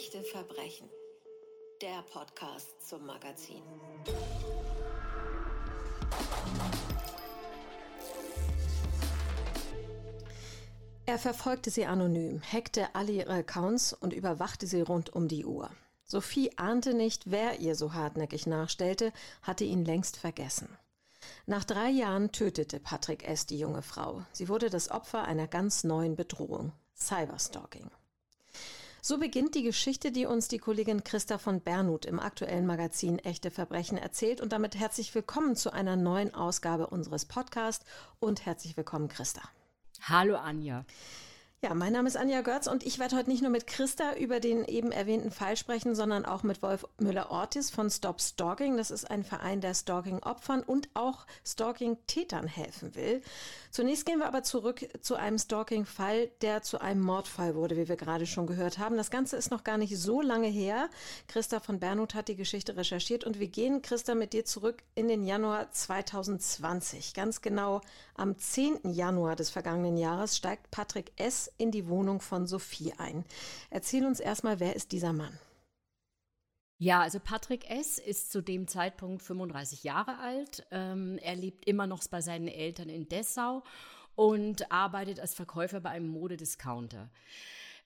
[0.00, 0.88] Echte Verbrechen.
[1.82, 3.62] Der Podcast zum Magazin.
[11.04, 15.68] Er verfolgte sie anonym, hackte alle ihre Accounts und überwachte sie rund um die Uhr.
[16.06, 19.12] Sophie ahnte nicht, wer ihr so hartnäckig nachstellte,
[19.42, 20.78] hatte ihn längst vergessen.
[21.44, 23.44] Nach drei Jahren tötete Patrick S.
[23.44, 24.24] die junge Frau.
[24.32, 26.72] Sie wurde das Opfer einer ganz neuen Bedrohung.
[26.96, 27.90] Cyberstalking.
[29.02, 33.50] So beginnt die Geschichte, die uns die Kollegin Christa von Bernhut im aktuellen Magazin Echte
[33.50, 34.42] Verbrechen erzählt.
[34.42, 37.86] Und damit herzlich willkommen zu einer neuen Ausgabe unseres Podcasts
[38.18, 39.40] und herzlich willkommen, Christa.
[40.02, 40.84] Hallo Anja.
[41.62, 44.40] Ja, mein Name ist Anja Götz und ich werde heute nicht nur mit Christa über
[44.40, 48.78] den eben erwähnten Fall sprechen, sondern auch mit Wolf Müller-Ortis von Stop Stalking.
[48.78, 53.20] Das ist ein Verein, der Stalking-Opfern und auch Stalking-Tätern helfen will.
[53.70, 57.96] Zunächst gehen wir aber zurück zu einem Stalking-Fall, der zu einem Mordfall wurde, wie wir
[57.96, 58.96] gerade schon gehört haben.
[58.96, 60.88] Das Ganze ist noch gar nicht so lange her.
[61.28, 65.08] Christa von Bernhut hat die Geschichte recherchiert und wir gehen, Christa, mit dir zurück in
[65.08, 67.12] den Januar 2020.
[67.12, 67.82] Ganz genau
[68.14, 68.80] am 10.
[68.84, 73.24] Januar des vergangenen Jahres steigt Patrick S in die Wohnung von Sophie ein.
[73.70, 75.38] Erzähl uns erstmal, wer ist dieser Mann?
[76.78, 77.98] Ja, also Patrick S.
[77.98, 80.66] ist zu dem Zeitpunkt 35 Jahre alt.
[80.70, 83.62] Ähm, er lebt immer noch bei seinen Eltern in Dessau
[84.14, 87.10] und arbeitet als Verkäufer bei einem Modediscounter.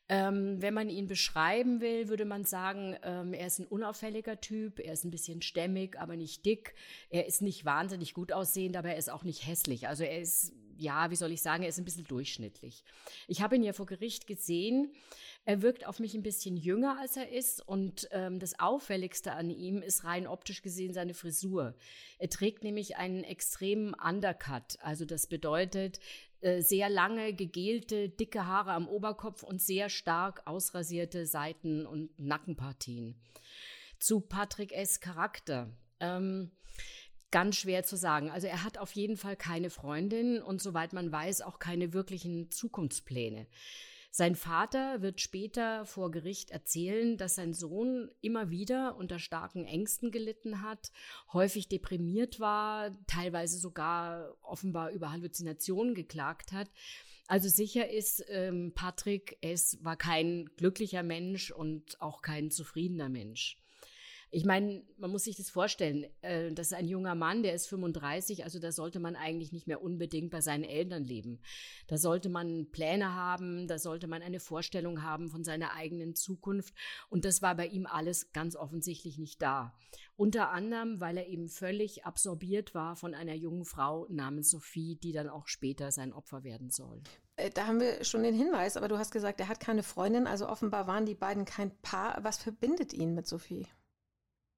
[0.08, 4.78] Ähm, wenn man ihn beschreiben will, würde man sagen, ähm, er ist ein unauffälliger Typ,
[4.78, 6.74] er ist ein bisschen stämmig, aber nicht dick.
[7.08, 9.88] Er ist nicht wahnsinnig gut aussehend, aber er ist auch nicht hässlich.
[9.88, 12.84] Also er ist, ja, wie soll ich sagen, er ist ein bisschen durchschnittlich.
[13.28, 14.92] Ich habe ihn ja vor Gericht gesehen.
[15.46, 17.66] Er wirkt auf mich ein bisschen jünger, als er ist.
[17.66, 21.74] Und ähm, das Auffälligste an ihm ist rein optisch gesehen seine Frisur.
[22.18, 24.76] Er trägt nämlich einen extremen Undercut.
[24.80, 25.98] Also das bedeutet,
[26.44, 33.14] äh, sehr lange, gegelte, dicke Haare am Oberkopf und sehr stark ausrasierte Seiten- und Nackenpartien.
[33.98, 35.00] Zu Patrick S.
[35.00, 35.70] Charakter.
[36.00, 36.50] Ähm,
[37.30, 38.30] ganz schwer zu sagen.
[38.30, 42.50] Also er hat auf jeden Fall keine Freundin und soweit man weiß auch keine wirklichen
[42.50, 43.46] Zukunftspläne.
[44.16, 50.12] Sein Vater wird später vor Gericht erzählen, dass sein Sohn immer wieder unter starken Ängsten
[50.12, 50.92] gelitten hat,
[51.32, 56.70] häufig deprimiert war, teilweise sogar offenbar über Halluzinationen geklagt hat.
[57.26, 63.63] Also sicher ist, ähm, Patrick, es war kein glücklicher Mensch und auch kein zufriedener Mensch.
[64.34, 67.68] Ich meine, man muss sich das vorstellen, äh, das ist ein junger Mann, der ist
[67.68, 71.38] 35, also da sollte man eigentlich nicht mehr unbedingt bei seinen Eltern leben.
[71.86, 76.74] Da sollte man Pläne haben, da sollte man eine Vorstellung haben von seiner eigenen Zukunft
[77.10, 79.72] und das war bei ihm alles ganz offensichtlich nicht da.
[80.16, 85.12] Unter anderem, weil er eben völlig absorbiert war von einer jungen Frau namens Sophie, die
[85.12, 87.00] dann auch später sein Opfer werden soll.
[87.36, 90.26] Äh, da haben wir schon den Hinweis, aber du hast gesagt, er hat keine Freundin,
[90.26, 92.18] also offenbar waren die beiden kein Paar.
[92.24, 93.68] Was verbindet ihn mit Sophie?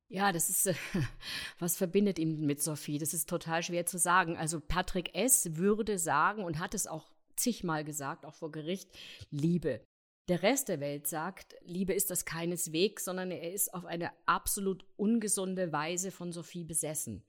[0.09, 0.75] Ja, das ist, äh,
[1.59, 2.99] was verbindet ihn mit Sophie?
[2.99, 4.37] Das ist total schwer zu sagen.
[4.37, 5.57] Also Patrick S.
[5.57, 8.89] würde sagen und hat es auch zigmal gesagt, auch vor Gericht,
[9.31, 9.85] Liebe.
[10.29, 14.85] Der Rest der Welt sagt, Liebe ist das keineswegs, sondern er ist auf eine absolut
[14.97, 17.25] ungesunde Weise von Sophie besessen.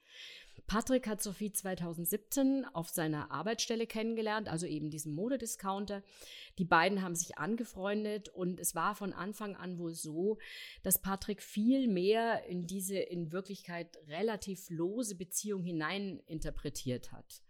[0.68, 6.04] Patrick hat Sophie 2017 auf seiner Arbeitsstelle kennengelernt, also eben diesem Modediscounter.
[6.58, 10.40] Die beiden haben sich angefreundet und es war von Anfang an wohl so,
[10.84, 17.42] dass Patrick viel mehr in diese in Wirklichkeit relativ lose Beziehung hinein interpretiert hat.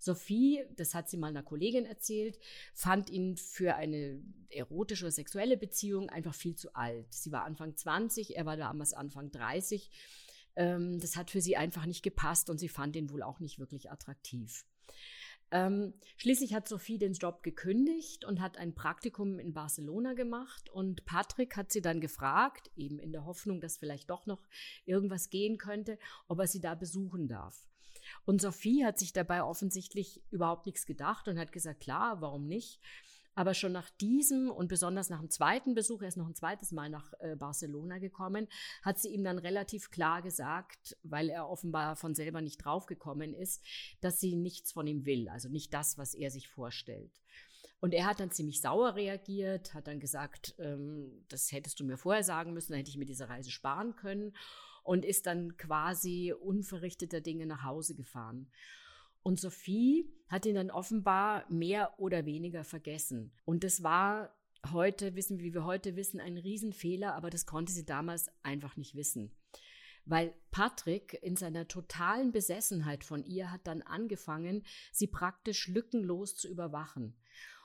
[0.00, 2.40] Sophie, das hat sie mal einer Kollegin erzählt,
[2.74, 4.20] fand ihn für eine
[4.50, 7.06] erotische oder sexuelle Beziehung einfach viel zu alt.
[7.12, 9.90] Sie war Anfang 20, er war damals Anfang 30
[10.56, 13.58] ähm, das hat für sie einfach nicht gepasst und sie fand ihn wohl auch nicht
[13.58, 14.64] wirklich attraktiv.
[15.50, 20.68] Ähm, schließlich hat Sophie den Job gekündigt und hat ein Praktikum in Barcelona gemacht.
[20.70, 24.42] Und Patrick hat sie dann gefragt, eben in der Hoffnung, dass vielleicht doch noch
[24.84, 27.68] irgendwas gehen könnte, ob er sie da besuchen darf.
[28.24, 32.80] Und Sophie hat sich dabei offensichtlich überhaupt nichts gedacht und hat gesagt, klar, warum nicht?
[33.34, 36.70] Aber schon nach diesem und besonders nach dem zweiten Besuch, er ist noch ein zweites
[36.72, 38.48] Mal nach äh, Barcelona gekommen,
[38.82, 43.64] hat sie ihm dann relativ klar gesagt, weil er offenbar von selber nicht draufgekommen ist,
[44.00, 47.20] dass sie nichts von ihm will, also nicht das, was er sich vorstellt.
[47.80, 51.98] Und er hat dann ziemlich sauer reagiert, hat dann gesagt, ähm, das hättest du mir
[51.98, 54.34] vorher sagen müssen, dann hätte ich mir diese Reise sparen können
[54.84, 58.50] und ist dann quasi unverrichteter Dinge nach Hause gefahren.
[59.24, 63.32] Und Sophie hat ihn dann offenbar mehr oder weniger vergessen.
[63.44, 64.36] Und das war
[64.72, 68.94] heute, wissen wie wir heute wissen, ein Riesenfehler, aber das konnte sie damals einfach nicht
[68.94, 69.32] wissen.
[70.04, 74.62] Weil Patrick in seiner totalen Besessenheit von ihr hat dann angefangen,
[74.92, 77.16] sie praktisch lückenlos zu überwachen.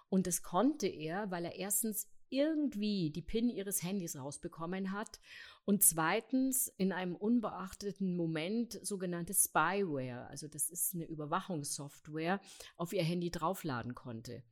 [0.07, 5.19] Und das konnte er, weil er erstens irgendwie die PIN ihres Handys rausbekommen hat
[5.65, 12.39] und zweitens in einem unbeachteten Moment sogenannte Spyware, also das ist eine Überwachungssoftware,
[12.75, 14.43] auf ihr Handy draufladen konnte.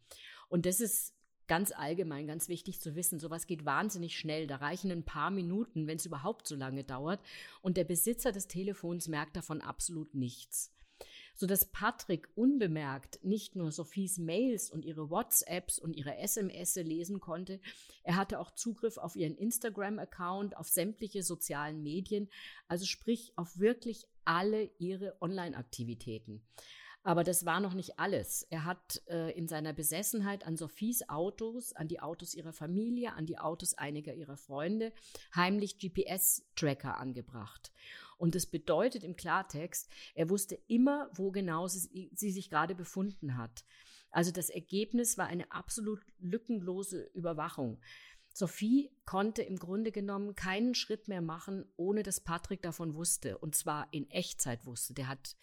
[0.50, 1.13] Und das ist
[1.47, 3.19] ganz allgemein ganz wichtig zu wissen.
[3.19, 4.47] Sowas geht wahnsinnig schnell.
[4.47, 7.21] Da reichen ein paar Minuten, wenn es überhaupt so lange dauert.
[7.62, 10.76] Und der Besitzer des Telefons merkt davon absolut nichts
[11.37, 17.61] sodass Patrick unbemerkt nicht nur Sophies Mails und ihre WhatsApps und ihre SMS lesen konnte,
[18.03, 22.29] er hatte auch Zugriff auf ihren Instagram-Account, auf sämtliche sozialen Medien,
[22.67, 26.41] also sprich auf wirklich alle ihre Online-Aktivitäten.
[27.07, 28.45] Aber das war noch nicht alles.
[28.50, 33.25] Er hat äh, in seiner Besessenheit an Sophies Autos, an die Autos ihrer Familie, an
[33.25, 34.92] die Autos einiger ihrer Freunde
[35.33, 37.71] heimlich GPS-Tracker angebracht.
[38.18, 43.38] Und das bedeutet im Klartext, er wusste immer, wo genau sie, sie sich gerade befunden
[43.38, 43.63] hat.
[44.12, 47.80] Also das Ergebnis war eine absolut lückenlose Überwachung.
[48.38, 53.38] Sophie konnte im Grunde genommen keinen Schritt mehr machen, ohne dass Patrick davon wusste.
[53.39, 54.94] Und zwar in Echtzeit wusste.
[54.94, 55.36] Der hat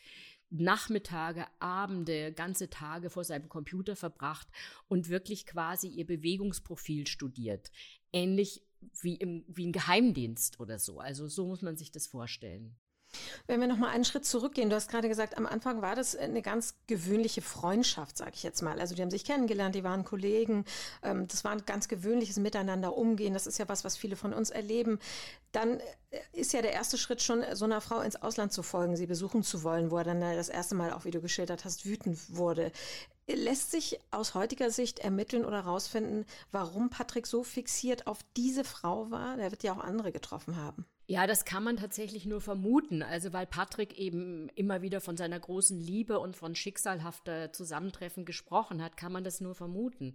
[0.60, 4.48] Nachmittage, Abende, ganze Tage vor seinem Computer verbracht
[4.88, 7.70] und wirklich quasi ihr Bewegungsprofil studiert.
[8.12, 8.62] Ähnlich
[9.00, 11.00] wie, im, wie ein Geheimdienst oder so.
[11.00, 12.76] Also so muss man sich das vorstellen.
[13.46, 16.16] Wenn wir noch mal einen Schritt zurückgehen, du hast gerade gesagt, am Anfang war das
[16.16, 18.80] eine ganz gewöhnliche Freundschaft, sage ich jetzt mal.
[18.80, 20.64] Also die haben sich kennengelernt, die waren Kollegen,
[21.02, 23.34] ähm, das war ein ganz gewöhnliches Miteinander umgehen.
[23.34, 24.98] Das ist ja was, was viele von uns erleben.
[25.52, 25.80] Dann
[26.10, 29.06] äh, ist ja der erste Schritt schon, so einer Frau ins Ausland zu folgen, sie
[29.06, 32.18] besuchen zu wollen, wo er dann das erste Mal auch, wie du geschildert hast, wütend
[32.36, 32.72] wurde.
[33.26, 39.10] Lässt sich aus heutiger Sicht ermitteln oder herausfinden, warum Patrick so fixiert auf diese Frau
[39.10, 39.36] war?
[39.36, 40.86] Der wird ja auch andere getroffen haben.
[41.06, 43.02] Ja, das kann man tatsächlich nur vermuten.
[43.02, 48.82] Also weil Patrick eben immer wieder von seiner großen Liebe und von schicksalhafter Zusammentreffen gesprochen
[48.82, 50.14] hat, kann man das nur vermuten.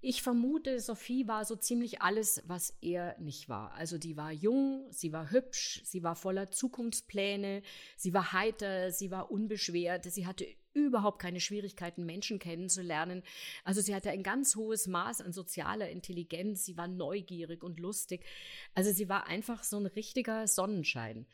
[0.00, 3.72] Ich vermute, Sophie war so ziemlich alles, was er nicht war.
[3.72, 7.62] Also die war jung, sie war hübsch, sie war voller Zukunftspläne,
[7.96, 13.22] sie war heiter, sie war unbeschwert, sie hatte überhaupt keine Schwierigkeiten, Menschen kennenzulernen.
[13.64, 18.24] Also sie hatte ein ganz hohes Maß an sozialer Intelligenz, sie war neugierig und lustig.
[18.74, 21.26] Also sie war einfach so ein richtiger Sonnenschein.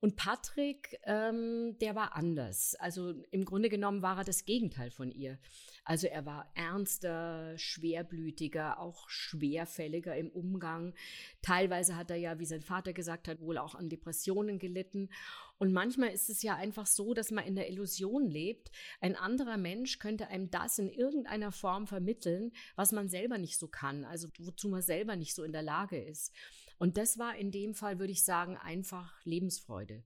[0.00, 2.74] Und Patrick, ähm, der war anders.
[2.74, 5.38] Also im Grunde genommen war er das Gegenteil von ihr.
[5.84, 10.94] Also er war ernster, schwerblütiger, auch schwerfälliger im Umgang.
[11.42, 15.10] Teilweise hat er ja, wie sein Vater gesagt hat, wohl auch an Depressionen gelitten.
[15.58, 18.70] Und manchmal ist es ja einfach so, dass man in der Illusion lebt,
[19.00, 23.66] ein anderer Mensch könnte einem das in irgendeiner Form vermitteln, was man selber nicht so
[23.66, 26.32] kann, also wozu man selber nicht so in der Lage ist.
[26.78, 30.04] Und das war in dem Fall, würde ich sagen, einfach Lebensfreude.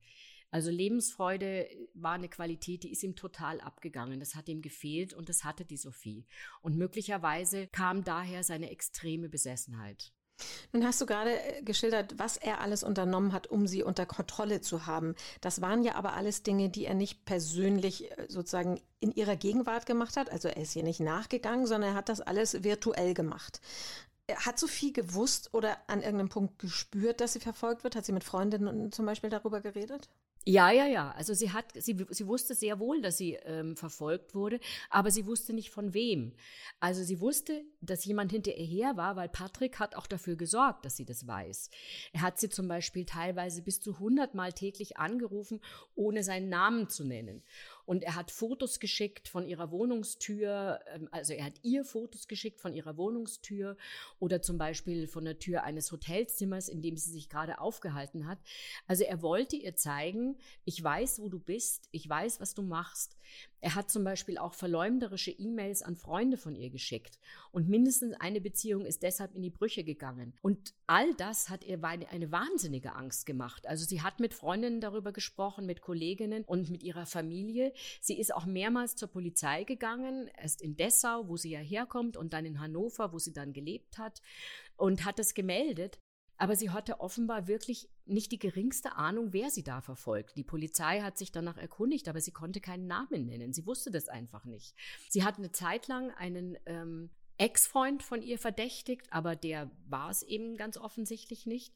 [0.51, 4.21] Also Lebensfreude war eine Qualität, die ist ihm total abgegangen.
[4.21, 6.25] Das hat ihm gefehlt und das hatte die Sophie.
[6.63, 10.13] Und möglicherweise kam daher seine extreme Besessenheit.
[10.73, 14.61] Nun hast du gerade äh, geschildert, was er alles unternommen hat, um sie unter Kontrolle
[14.61, 15.15] zu haben.
[15.41, 19.87] Das waren ja aber alles Dinge, die er nicht persönlich äh, sozusagen in ihrer Gegenwart
[19.87, 20.31] gemacht hat.
[20.31, 23.61] Also er ist ihr nicht nachgegangen, sondern er hat das alles virtuell gemacht.
[24.31, 27.95] Hat Sophie gewusst oder an irgendeinem Punkt gespürt, dass sie verfolgt wird?
[27.97, 30.09] Hat sie mit Freundinnen zum Beispiel darüber geredet?
[30.49, 31.11] Ja, ja, ja.
[31.11, 34.61] Also sie hat, sie, sie wusste sehr wohl, dass sie ähm, verfolgt wurde,
[34.91, 36.35] aber sie wusste nicht von wem.
[36.79, 40.85] Also sie wusste, dass jemand hinter ihr her war, weil Patrick hat auch dafür gesorgt,
[40.85, 41.71] dass sie das weiß.
[42.13, 45.61] Er hat sie zum Beispiel teilweise bis zu 100 Mal täglich angerufen,
[45.97, 47.43] ohne seinen Namen zu nennen.
[47.87, 52.61] Und er hat Fotos geschickt von ihrer Wohnungstür, ähm, also er hat ihr Fotos geschickt
[52.61, 53.77] von ihrer Wohnungstür
[54.19, 58.39] oder zum Beispiel von der Tür eines Hotelzimmers, in dem sie sich gerade aufgehalten hat.
[58.87, 63.17] Also er wollte ihr zeigen, ich weiß, wo du bist, ich weiß, was du machst.
[63.61, 67.19] Er hat zum Beispiel auch verleumderische E-Mails an Freunde von ihr geschickt.
[67.53, 70.35] Und mindestens eine Beziehung ist deshalb in die Brüche gegangen.
[70.43, 73.67] Und all das hat ihr eine, wahnsinnige Angst gemacht.
[73.67, 77.73] Also sie hat mit Freundinnen darüber gesprochen, mit Kolleginnen und mit ihrer Familie.
[78.01, 82.33] Sie ist auch mehrmals zur Polizei gegangen, erst in Dessau, wo sie ja herkommt, und
[82.33, 84.21] dann in Hannover, wo sie dann gelebt hat,
[84.77, 85.99] und hat es gemeldet.
[86.39, 90.37] Aber sie hatte offenbar wirklich nicht die geringste Ahnung, wer sie da verfolgt.
[90.37, 93.53] Die Polizei hat sich danach erkundigt, aber sie konnte keinen Namen nennen.
[93.53, 94.75] Sie wusste das einfach nicht.
[95.09, 100.23] Sie hat eine Zeit lang einen ähm, Ex-Freund von ihr verdächtigt, aber der war es
[100.23, 101.75] eben ganz offensichtlich nicht.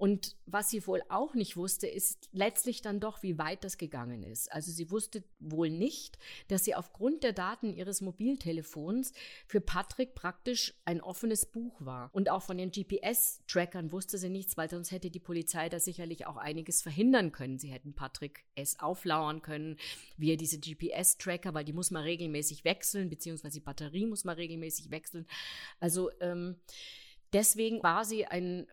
[0.00, 4.22] Und was sie wohl auch nicht wusste, ist letztlich dann doch, wie weit das gegangen
[4.22, 4.50] ist.
[4.50, 9.12] Also sie wusste wohl nicht, dass sie aufgrund der Daten ihres Mobiltelefons
[9.46, 12.08] für Patrick praktisch ein offenes Buch war.
[12.14, 16.26] Und auch von den GPS-Trackern wusste sie nichts, weil sonst hätte die Polizei da sicherlich
[16.26, 17.58] auch einiges verhindern können.
[17.58, 19.76] Sie hätten Patrick es auflauern können,
[20.16, 24.36] wie er diese GPS-Tracker, weil die muss man regelmäßig wechseln, beziehungsweise die Batterie muss man
[24.36, 25.26] regelmäßig wechseln.
[25.78, 26.56] Also ähm,
[27.34, 28.66] deswegen war sie ein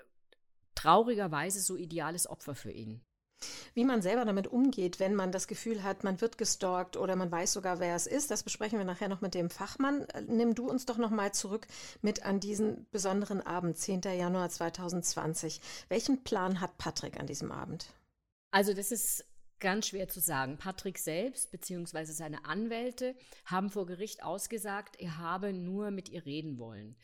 [0.78, 3.02] traurigerweise so ideales Opfer für ihn.
[3.74, 7.32] Wie man selber damit umgeht, wenn man das Gefühl hat, man wird gestalkt oder man
[7.32, 10.08] weiß sogar, wer es ist, das besprechen wir nachher noch mit dem Fachmann.
[10.28, 11.68] Nimm du uns doch noch mal zurück
[12.02, 14.02] mit an diesen besonderen Abend, 10.
[14.02, 15.62] Januar 2020.
[15.90, 17.88] Welchen Plan hat Patrick an diesem Abend?
[18.50, 19.24] Also das ist
[19.60, 20.58] ganz schwer zu sagen.
[20.58, 22.06] Patrick selbst bzw.
[22.06, 23.16] seine Anwälte
[23.46, 26.96] haben vor Gericht ausgesagt, er habe nur mit ihr reden wollen.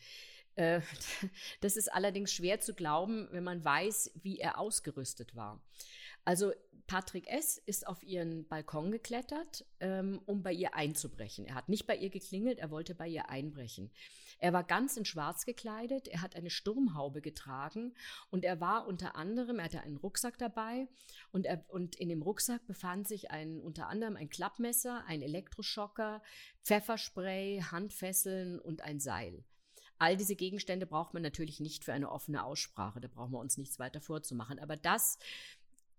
[0.56, 0.80] Äh,
[1.60, 5.60] das ist allerdings schwer zu glauben, wenn man weiß, wie er ausgerüstet war.
[6.24, 6.52] Also
[6.86, 7.56] Patrick S.
[7.56, 11.46] ist auf ihren Balkon geklettert, ähm, um bei ihr einzubrechen.
[11.46, 13.90] Er hat nicht bei ihr geklingelt, er wollte bei ihr einbrechen.
[14.38, 17.94] Er war ganz in Schwarz gekleidet, er hat eine Sturmhaube getragen
[18.30, 20.88] und er war unter anderem, er hatte einen Rucksack dabei
[21.32, 26.22] und, er, und in dem Rucksack befand sich ein, unter anderem ein Klappmesser, ein Elektroschocker,
[26.62, 29.44] Pfefferspray, Handfesseln und ein Seil.
[30.04, 33.56] All diese Gegenstände braucht man natürlich nicht für eine offene Aussprache, da brauchen wir uns
[33.56, 34.58] nichts weiter vorzumachen.
[34.58, 35.18] Aber das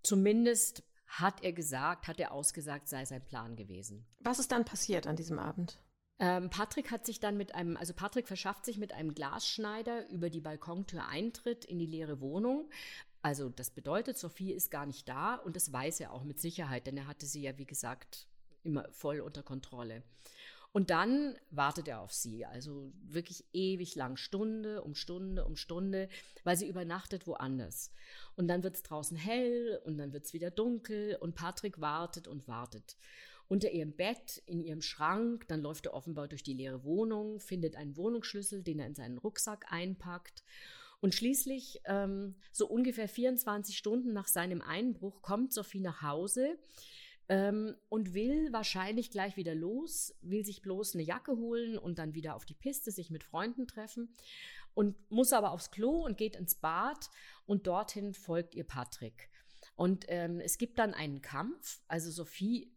[0.05, 4.05] Zumindest hat er gesagt, hat er ausgesagt, sei sein Plan gewesen.
[4.19, 5.79] Was ist dann passiert an diesem Abend?
[6.19, 10.29] Ähm, Patrick hat sich dann mit einem, also Patrick verschafft sich mit einem Glasschneider über
[10.29, 12.69] die Balkontür Eintritt in die leere Wohnung.
[13.23, 16.85] Also das bedeutet, Sophie ist gar nicht da und das weiß er auch mit Sicherheit,
[16.85, 18.27] denn er hatte sie ja, wie gesagt,
[18.63, 20.03] immer voll unter Kontrolle.
[20.75, 26.09] Und dann wartet er auf sie, also wirklich ewig lang, Stunde um Stunde um Stunde,
[26.43, 27.93] weil sie übernachtet woanders.
[28.35, 32.27] Und dann wird es draußen hell und dann wird es wieder dunkel und Patrick wartet
[32.27, 32.97] und wartet.
[33.47, 37.77] Unter ihrem Bett, in ihrem Schrank, dann läuft er offenbar durch die leere Wohnung, findet
[37.77, 40.43] einen Wohnungsschlüssel, den er in seinen Rucksack einpackt.
[40.99, 46.57] Und schließlich, ähm, so ungefähr 24 Stunden nach seinem Einbruch, kommt Sophie nach Hause
[47.29, 52.13] ähm, und will wahrscheinlich gleich wieder los, will sich bloß eine Jacke holen und dann
[52.13, 54.13] wieder auf die Piste, sich mit Freunden treffen
[54.73, 57.09] und muss aber aufs Klo und geht ins Bad
[57.45, 59.29] und dorthin folgt ihr Patrick.
[59.75, 62.71] Und ähm, es gibt dann einen Kampf, also Sophie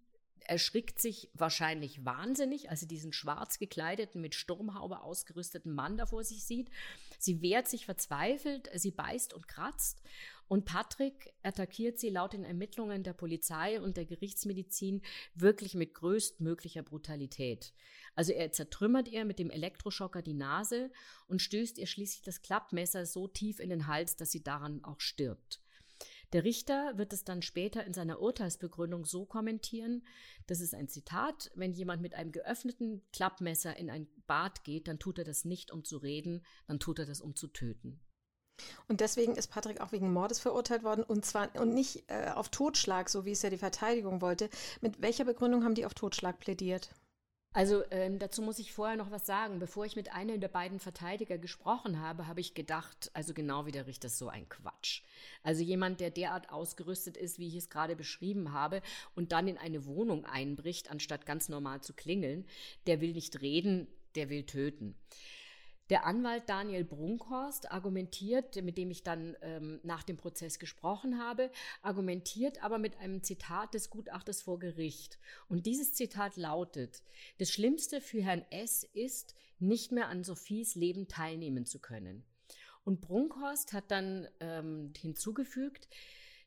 [0.48, 6.24] erschrickt sich wahrscheinlich wahnsinnig, als sie diesen schwarz gekleideten, mit Sturmhaube ausgerüsteten Mann da vor
[6.24, 6.70] sich sieht.
[7.18, 10.00] Sie wehrt sich verzweifelt, sie beißt und kratzt
[10.48, 15.02] und Patrick attackiert sie laut den Ermittlungen der Polizei und der Gerichtsmedizin
[15.34, 17.74] wirklich mit größtmöglicher Brutalität.
[18.14, 20.90] Also er zertrümmert ihr mit dem Elektroschocker die Nase
[21.26, 25.00] und stößt ihr schließlich das Klappmesser so tief in den Hals, dass sie daran auch
[25.00, 25.60] stirbt.
[26.32, 30.06] Der Richter wird es dann später in seiner Urteilsbegründung so kommentieren,
[30.46, 34.98] das ist ein Zitat, wenn jemand mit einem geöffneten Klappmesser in ein Bad geht, dann
[34.98, 38.00] tut er das nicht, um zu reden, dann tut er das, um zu töten.
[38.88, 42.48] Und deswegen ist Patrick auch wegen Mordes verurteilt worden und zwar und nicht äh, auf
[42.48, 44.50] Totschlag, so wie es ja die Verteidigung wollte.
[44.80, 46.90] Mit welcher Begründung haben die auf Totschlag plädiert?
[47.54, 49.58] Also ähm, dazu muss ich vorher noch was sagen.
[49.58, 53.72] Bevor ich mit einem der beiden Verteidiger gesprochen habe, habe ich gedacht, also genau wie
[53.72, 55.02] der Richter, so ein Quatsch.
[55.42, 58.82] Also jemand, der derart ausgerüstet ist, wie ich es gerade beschrieben habe,
[59.14, 62.46] und dann in eine Wohnung einbricht, anstatt ganz normal zu klingeln,
[62.86, 64.94] der will nicht reden, der will töten.
[65.90, 71.50] Der Anwalt Daniel Brunkhorst argumentiert, mit dem ich dann ähm, nach dem Prozess gesprochen habe,
[71.80, 75.18] argumentiert aber mit einem Zitat des Gutachters vor Gericht.
[75.48, 77.02] Und dieses Zitat lautet,
[77.38, 78.84] das Schlimmste für Herrn S.
[78.84, 82.22] ist, nicht mehr an Sophies Leben teilnehmen zu können.
[82.84, 85.88] Und Brunkhorst hat dann ähm, hinzugefügt,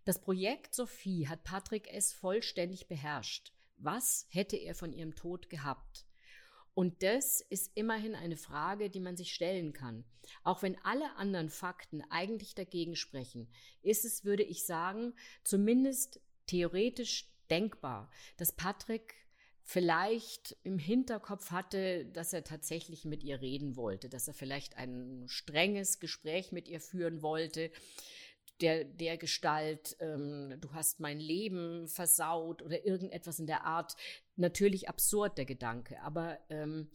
[0.05, 2.13] das Projekt Sophie hat Patrick S.
[2.13, 3.51] vollständig beherrscht.
[3.77, 6.05] Was hätte er von ihrem Tod gehabt?
[6.73, 10.05] Und das ist immerhin eine Frage, die man sich stellen kann.
[10.43, 13.49] Auch wenn alle anderen Fakten eigentlich dagegen sprechen,
[13.81, 15.13] ist es, würde ich sagen,
[15.43, 19.15] zumindest theoretisch denkbar, dass Patrick
[19.63, 25.25] vielleicht im Hinterkopf hatte, dass er tatsächlich mit ihr reden wollte, dass er vielleicht ein
[25.27, 27.71] strenges Gespräch mit ihr führen wollte,
[28.61, 33.95] der, der Gestalt, ähm, du hast mein Leben versaut oder irgendetwas in der Art.
[34.41, 36.89] Natürlich absurd der Gedanke, aber ähm,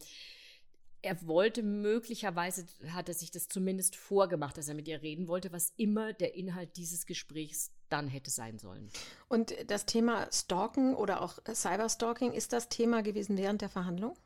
[1.01, 5.51] er wollte möglicherweise, hat er sich das zumindest vorgemacht, dass er mit ihr reden wollte,
[5.51, 8.89] was immer der Inhalt dieses Gesprächs dann hätte sein sollen.
[9.29, 14.17] Und das Thema Stalken oder auch Cyberstalking, ist das Thema gewesen während der Verhandlung?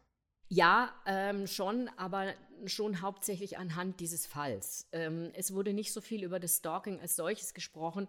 [0.47, 2.33] Ja, ähm, schon, aber
[2.65, 4.87] schon hauptsächlich anhand dieses Falls.
[4.91, 8.07] Ähm, es wurde nicht so viel über das Stalking als solches gesprochen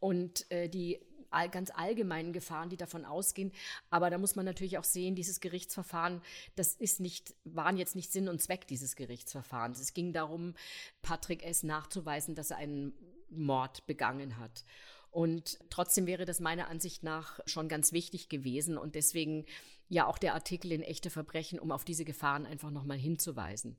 [0.00, 3.52] und äh, die all, ganz allgemeinen Gefahren, die davon ausgehen.
[3.90, 6.22] Aber da muss man natürlich auch sehen, dieses Gerichtsverfahren,
[6.54, 9.80] das ist nicht, waren jetzt nicht Sinn und Zweck dieses Gerichtsverfahrens.
[9.80, 10.54] Es ging darum,
[11.02, 11.62] Patrick S.
[11.62, 12.92] nachzuweisen, dass er einen
[13.28, 14.64] Mord begangen hat.
[15.10, 19.46] Und trotzdem wäre das meiner Ansicht nach schon ganz wichtig gewesen und deswegen
[19.88, 23.78] ja auch der Artikel in echte Verbrechen, um auf diese Gefahren einfach nochmal hinzuweisen.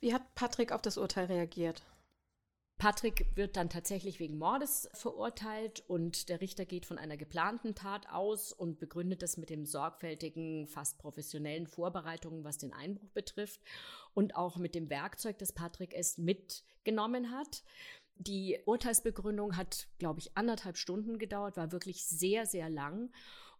[0.00, 1.82] Wie hat Patrick auf das Urteil reagiert?
[2.78, 8.08] Patrick wird dann tatsächlich wegen Mordes verurteilt und der Richter geht von einer geplanten Tat
[8.10, 13.60] aus und begründet das mit dem sorgfältigen, fast professionellen Vorbereitungen, was den Einbruch betrifft
[14.12, 17.62] und auch mit dem Werkzeug, das Patrick es mitgenommen hat.
[18.16, 23.10] Die Urteilsbegründung hat, glaube ich, anderthalb Stunden gedauert, war wirklich sehr, sehr lang.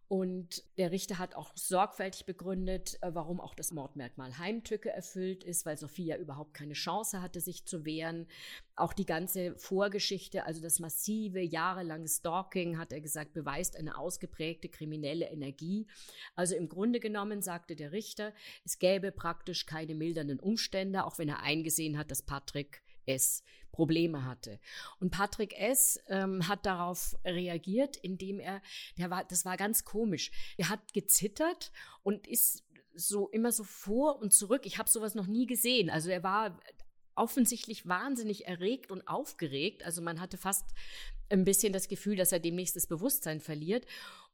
[0.07, 5.65] Und der Richter hat auch sorgfältig begründet, äh, warum auch das Mordmerkmal Heimtücke erfüllt ist,
[5.65, 8.27] weil Sophia überhaupt keine Chance hatte, sich zu wehren.
[8.75, 14.69] Auch die ganze Vorgeschichte, also das massive, jahrelange Stalking, hat er gesagt, beweist eine ausgeprägte
[14.69, 15.87] kriminelle Energie.
[16.35, 18.31] Also im Grunde genommen sagte der Richter,
[18.63, 23.43] es gäbe praktisch keine mildernden Umstände, auch wenn er eingesehen hat, dass Patrick es
[23.75, 24.59] Probleme hatte.
[25.01, 25.99] Und Patrick S.
[26.07, 28.61] Ähm, hat darauf reagiert, indem er,
[28.97, 30.31] der war, das war ganz komisch.
[30.57, 32.63] Er hat gezittert und ist
[32.93, 34.65] so immer so vor und zurück.
[34.65, 35.89] Ich habe sowas noch nie gesehen.
[35.89, 36.57] Also er war
[37.15, 39.83] offensichtlich wahnsinnig erregt und aufgeregt.
[39.83, 40.65] Also man hatte fast
[41.29, 43.85] ein bisschen das Gefühl, dass er demnächst das Bewusstsein verliert.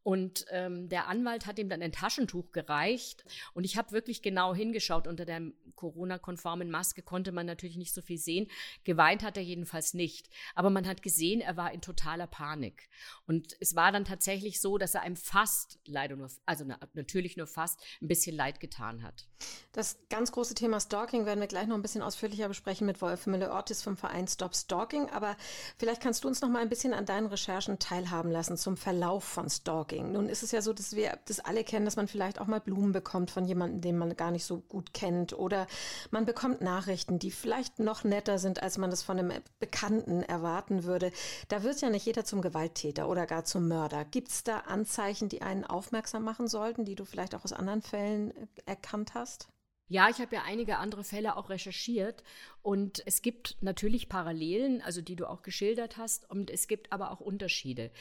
[0.03, 3.23] Und ähm, der Anwalt hat ihm dann ein Taschentuch gereicht.
[3.53, 5.07] Und ich habe wirklich genau hingeschaut.
[5.07, 5.41] Unter der
[5.75, 8.47] Corona-konformen Maske konnte man natürlich nicht so viel sehen.
[8.83, 10.29] Geweint hat er jedenfalls nicht.
[10.55, 12.89] Aber man hat gesehen, er war in totaler Panik.
[13.27, 17.47] Und es war dann tatsächlich so, dass er einem fast, leider nur, also natürlich nur
[17.47, 19.27] fast, ein bisschen leid getan hat.
[19.71, 23.27] Das ganz große Thema Stalking werden wir gleich noch ein bisschen ausführlicher besprechen mit Wolf
[23.27, 25.09] Müller-Ortiz vom Verein Stop Stalking.
[25.11, 25.37] Aber
[25.77, 29.23] vielleicht kannst du uns noch mal ein bisschen an deinen Recherchen teilhaben lassen zum Verlauf
[29.23, 29.90] von Stalking.
[29.91, 30.11] Stalking.
[30.11, 32.59] Nun ist es ja so, dass wir das alle kennen, dass man vielleicht auch mal
[32.59, 35.33] Blumen bekommt von jemandem, den man gar nicht so gut kennt.
[35.33, 35.67] Oder
[36.09, 40.83] man bekommt Nachrichten, die vielleicht noch netter sind, als man das von einem Bekannten erwarten
[40.83, 41.11] würde.
[41.49, 44.05] Da wird ja nicht jeder zum Gewalttäter oder gar zum Mörder.
[44.05, 47.81] Gibt es da Anzeichen, die einen aufmerksam machen sollten, die du vielleicht auch aus anderen
[47.81, 49.47] Fällen äh, erkannt hast?
[49.91, 52.23] Ja, ich habe ja einige andere Fälle auch recherchiert
[52.63, 57.11] und es gibt natürlich Parallelen, also die du auch geschildert hast, und es gibt aber
[57.11, 57.91] auch Unterschiede.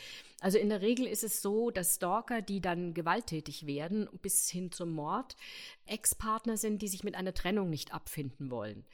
[0.40, 4.72] Also in der Regel ist es so, dass Stalker, die dann gewalttätig werden, bis hin
[4.72, 5.36] zum Mord,
[5.86, 8.84] Ex-Partner sind, die sich mit einer Trennung nicht abfinden wollen.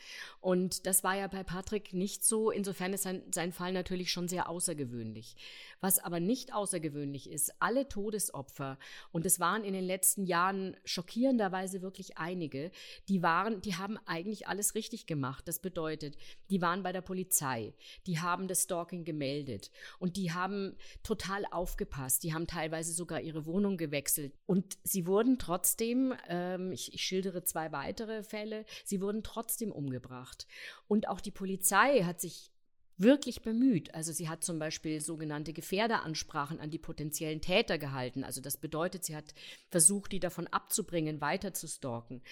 [0.40, 2.50] Und das war ja bei Patrick nicht so.
[2.50, 5.36] Insofern ist sein, sein Fall natürlich schon sehr außergewöhnlich.
[5.80, 8.78] Was aber nicht außergewöhnlich ist, alle Todesopfer,
[9.12, 12.72] und es waren in den letzten Jahren schockierenderweise wirklich einige,
[13.08, 15.46] die waren, die haben eigentlich alles richtig gemacht.
[15.46, 16.16] Das bedeutet,
[16.50, 17.74] die waren bei der Polizei,
[18.06, 22.22] die haben das Stalking gemeldet und die haben total aufgepasst.
[22.22, 24.32] Die haben teilweise sogar ihre Wohnung gewechselt.
[24.46, 30.46] Und sie wurden trotzdem, ähm, ich ich, schildere zwei weitere Fälle, sie wurden trotzdem umgebracht.
[30.88, 32.50] Und auch die Polizei hat sich
[32.98, 33.94] wirklich bemüht.
[33.94, 38.24] Also sie hat zum Beispiel sogenannte Gefährderansprachen an die potenziellen Täter gehalten.
[38.24, 39.34] Also das bedeutet, sie hat
[39.70, 42.22] versucht, die davon abzubringen, weiter zu stalken.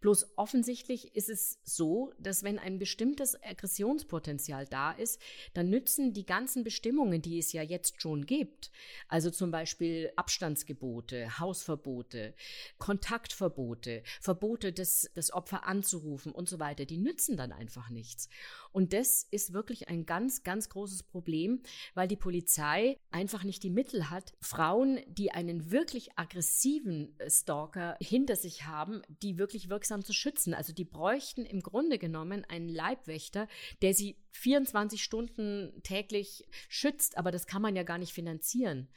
[0.00, 5.20] Bloß offensichtlich ist es so, dass wenn ein bestimmtes Aggressionspotenzial da ist,
[5.52, 8.70] dann nützen die ganzen Bestimmungen, die es ja jetzt schon gibt,
[9.08, 12.34] also zum Beispiel Abstandsgebote, Hausverbote,
[12.78, 18.28] Kontaktverbote, Verbote, das, das Opfer anzurufen und so weiter, die nützen dann einfach nichts.
[18.74, 21.62] Und das ist wirklich ein ganz, ganz großes Problem,
[21.94, 27.96] weil die Polizei einfach nicht die Mittel hat, Frauen, die einen wirklich aggressiven äh, Stalker
[28.00, 30.54] hinter sich haben, die wirklich wirksam zu schützen.
[30.54, 33.46] Also die bräuchten im Grunde genommen einen Leibwächter,
[33.80, 38.88] der sie 24 Stunden täglich schützt, aber das kann man ja gar nicht finanzieren.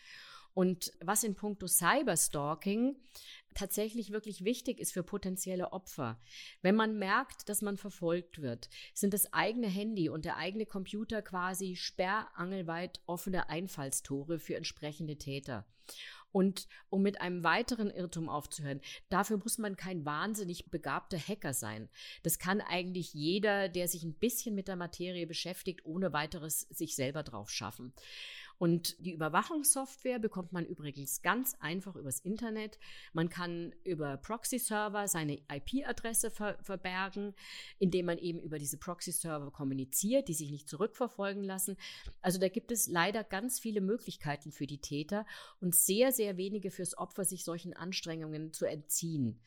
[0.55, 2.95] Und was in puncto Cyberstalking
[3.57, 6.19] tatsächlich wirklich wichtig ist für potenzielle Opfer.
[6.61, 11.21] Wenn man merkt, dass man verfolgt wird, sind das eigene Handy und der eigene Computer
[11.21, 15.65] quasi sperrangelweit offene Einfallstore für entsprechende Täter.
[16.31, 21.89] Und um mit einem weiteren Irrtum aufzuhören, dafür muss man kein wahnsinnig begabter Hacker sein.
[22.21, 26.95] Das kann eigentlich jeder, der sich ein bisschen mit der Materie beschäftigt, ohne weiteres sich
[26.95, 27.93] selber drauf schaffen.
[28.57, 32.79] Und die Überwachungssoftware bekommt man übrigens ganz einfach übers Internet.
[33.13, 37.35] Man kann über Proxy-Server seine IP-Adresse ver verbergen,
[37.77, 41.77] indem man eben über diese Proxy-Server kommuniziert, die sich nicht zurückverfolgen lassen.
[42.21, 45.25] Also da gibt es leider ganz viele Möglichkeiten für die Täter
[45.59, 49.39] und sehr, sehr wenige fürs Opfer, sich solchen Anstrengungen zu entziehen.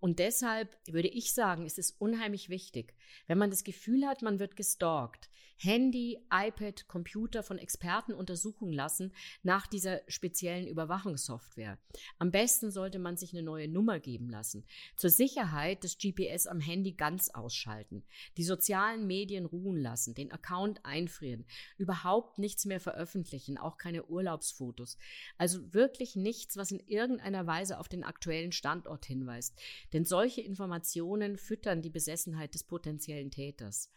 [0.00, 2.94] Und deshalb würde ich sagen, ist es unheimlich wichtig,
[3.26, 5.28] wenn man das Gefühl hat, man wird gestalkt,
[5.60, 11.78] Handy, iPad, Computer von Experten untersuchen lassen nach dieser speziellen Überwachungssoftware.
[12.20, 14.64] Am besten sollte man sich eine neue Nummer geben lassen.
[14.94, 18.04] Zur Sicherheit das GPS am Handy ganz ausschalten,
[18.36, 21.44] die sozialen Medien ruhen lassen, den Account einfrieren,
[21.76, 24.96] überhaupt nichts mehr veröffentlichen, auch keine Urlaubsfotos.
[25.38, 29.60] Also wirklich nichts, was in irgendeiner Weise auf den aktuellen Standort hinweist.
[29.92, 33.92] Denn solche Informationen füttern die Besessenheit des potenziellen Täters.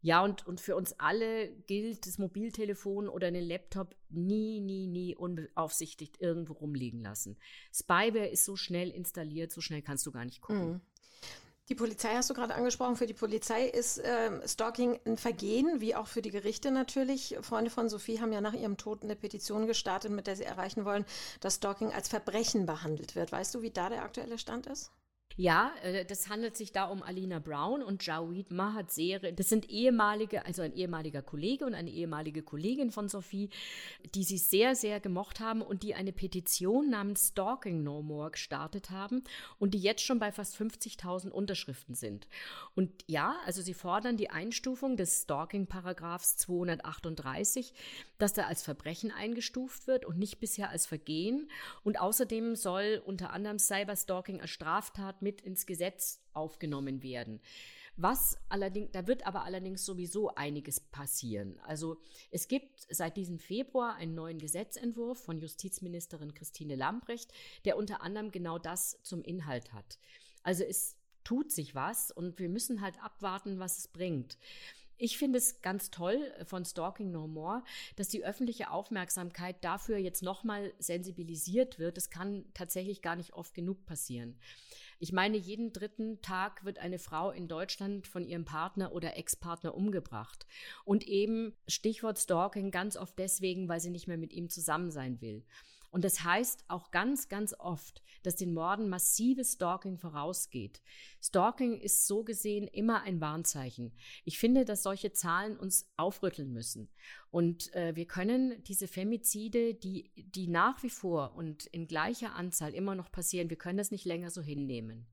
[0.00, 5.16] Ja, und, und für uns alle gilt das Mobiltelefon oder den Laptop nie, nie, nie
[5.16, 7.36] unbeaufsichtigt irgendwo rumliegen lassen.
[7.74, 10.72] Spyware ist so schnell installiert, so schnell kannst du gar nicht gucken.
[10.72, 10.80] Mhm.
[11.68, 12.96] Die Polizei hast du gerade angesprochen.
[12.96, 17.36] Für die Polizei ist äh, Stalking ein Vergehen, wie auch für die Gerichte natürlich.
[17.42, 20.86] Freunde von Sophie haben ja nach ihrem Tod eine Petition gestartet, mit der sie erreichen
[20.86, 21.04] wollen,
[21.40, 23.32] dass Stalking als Verbrechen behandelt wird.
[23.32, 24.92] Weißt du, wie da der aktuelle Stand ist?
[25.40, 29.32] Ja, äh, das handelt sich da um Alina Brown und Jawid Mahatzere.
[29.32, 33.48] Das sind ehemalige, also ein ehemaliger Kollege und eine ehemalige Kollegin von Sophie,
[34.16, 38.90] die sie sehr, sehr gemocht haben und die eine Petition namens Stalking No More gestartet
[38.90, 39.22] haben
[39.60, 42.26] und die jetzt schon bei fast 50.000 Unterschriften sind.
[42.74, 47.72] Und ja, also sie fordern die Einstufung des Stalking-Paragraphs 238,
[48.18, 51.48] dass er als Verbrechen eingestuft wird und nicht bisher als Vergehen.
[51.84, 57.40] Und außerdem soll unter anderem Cyberstalking als Straftat mit ins Gesetz aufgenommen werden.
[58.00, 61.58] Was allerdings, da wird aber allerdings sowieso einiges passieren.
[61.64, 67.32] Also es gibt seit diesem Februar einen neuen Gesetzentwurf von Justizministerin Christine Lambrecht,
[67.64, 69.98] der unter anderem genau das zum Inhalt hat.
[70.44, 74.38] Also es tut sich was und wir müssen halt abwarten, was es bringt.
[74.96, 77.62] Ich finde es ganz toll von Stalking No More,
[77.96, 81.96] dass die öffentliche Aufmerksamkeit dafür jetzt nochmal sensibilisiert wird.
[81.96, 84.38] Das kann tatsächlich gar nicht oft genug passieren.
[85.00, 89.74] Ich meine, jeden dritten Tag wird eine Frau in Deutschland von ihrem Partner oder Ex-Partner
[89.74, 90.46] umgebracht.
[90.84, 95.20] Und eben Stichwort Stalking ganz oft deswegen, weil sie nicht mehr mit ihm zusammen sein
[95.20, 95.44] will.
[95.90, 100.82] Und das heißt auch ganz, ganz oft, dass den Morden massives Stalking vorausgeht.
[101.22, 103.92] Stalking ist so gesehen immer ein Warnzeichen.
[104.24, 106.90] Ich finde, dass solche Zahlen uns aufrütteln müssen.
[107.30, 112.74] Und äh, wir können diese Femizide, die, die nach wie vor und in gleicher Anzahl
[112.74, 115.06] immer noch passieren, wir können das nicht länger so hinnehmen.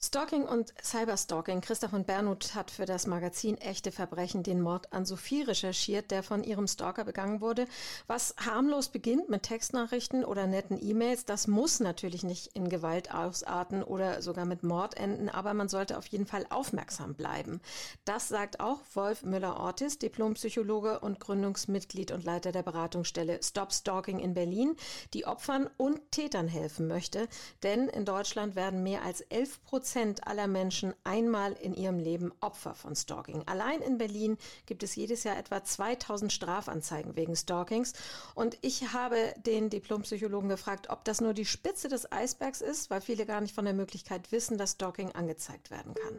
[0.00, 1.60] Stalking und Cyberstalking.
[1.60, 6.22] Christoph und Bernhard hat für das Magazin Echte Verbrechen den Mord an Sophie recherchiert, der
[6.22, 7.66] von ihrem Stalker begangen wurde.
[8.06, 13.82] Was harmlos beginnt mit Textnachrichten oder netten E-Mails, das muss natürlich nicht in Gewalt ausarten
[13.82, 17.60] oder sogar mit Mord enden, aber man sollte auf jeden Fall aufmerksam bleiben.
[18.04, 24.34] Das sagt auch Wolf Müller-Ortis, Diplompsychologe und Gründungsmitglied und Leiter der Beratungsstelle Stop Stalking in
[24.34, 24.76] Berlin,
[25.12, 27.26] die Opfern und Tätern helfen möchte.
[27.64, 32.30] Denn in Deutschland werden mehr als 11 Prozent Prozent aller Menschen einmal in ihrem Leben
[32.42, 33.42] Opfer von Stalking.
[33.46, 37.94] Allein in Berlin gibt es jedes Jahr etwa 2000 Strafanzeigen wegen Stalkings.
[38.34, 43.00] Und ich habe den Diplompsychologen gefragt, ob das nur die Spitze des Eisbergs ist, weil
[43.00, 46.18] viele gar nicht von der Möglichkeit wissen, dass Stalking angezeigt werden kann.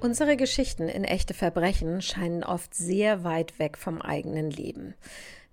[0.00, 4.94] Unsere Geschichten in echte Verbrechen scheinen oft sehr weit weg vom eigenen Leben.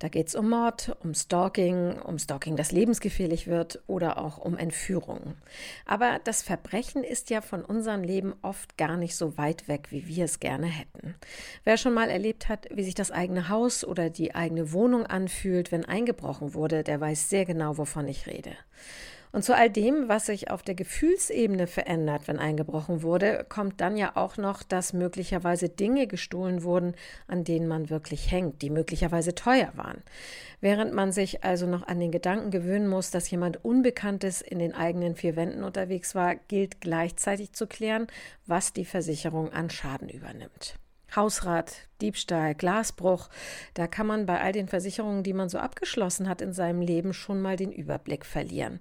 [0.04, 4.58] Da geht es um Mord, um Stalking, um Stalking, das lebensgefährlich wird oder auch um
[4.58, 5.38] Entführungen.
[5.86, 10.06] Aber das Verbrechen ist ja von unserem Leben oft gar nicht so weit weg, wie
[10.06, 11.16] wir es gerne hätten.
[11.64, 15.72] Wer schon mal erlebt hat, wie sich das eigene Haus oder die eigene Wohnung anfühlt,
[15.72, 18.52] wenn eingebrochen wurde, der weiß sehr genau, wovon ich rede.
[19.34, 23.98] Und zu all dem, was sich auf der Gefühlsebene verändert, wenn eingebrochen wurde, kommt dann
[23.98, 26.94] ja auch noch, dass möglicherweise Dinge gestohlen wurden,
[27.28, 30.04] an denen man wirklich hängt, die möglicherweise teuer waren.
[30.62, 34.76] Während man sich also noch an den Gedanken gewöhnen muss, dass jemand Unbekanntes in den
[34.76, 38.06] eigenen vier Wänden unterwegs war, gilt gleichzeitig zu klären,
[38.46, 40.76] was die Versicherung an Schaden übernimmt.
[41.16, 43.30] Hausrat, Diebstahl, Glasbruch,
[43.74, 47.14] da kann man bei all den Versicherungen, die man so abgeschlossen hat in seinem Leben,
[47.14, 48.80] schon mal den Überblick verlieren.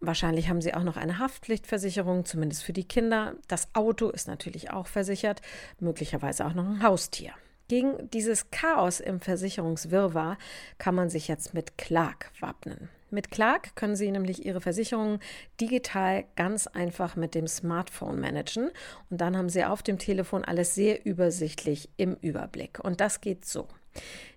[0.00, 3.34] Wahrscheinlich haben Sie auch noch eine Haftpflichtversicherung, zumindest für die Kinder.
[3.48, 5.40] Das Auto ist natürlich auch versichert,
[5.80, 7.32] möglicherweise auch noch ein Haustier.
[7.68, 10.36] Gegen dieses Chaos im Versicherungswirrwarr
[10.76, 12.90] kann man sich jetzt mit Clark wappnen.
[13.14, 15.20] Mit Clark können Sie nämlich Ihre Versicherungen
[15.60, 18.72] digital ganz einfach mit dem Smartphone managen
[19.08, 22.80] und dann haben Sie auf dem Telefon alles sehr übersichtlich im Überblick.
[22.82, 23.68] Und das geht so.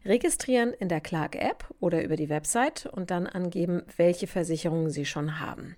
[0.05, 5.39] Registrieren in der Clark-App oder über die Website und dann angeben, welche Versicherungen Sie schon
[5.39, 5.75] haben.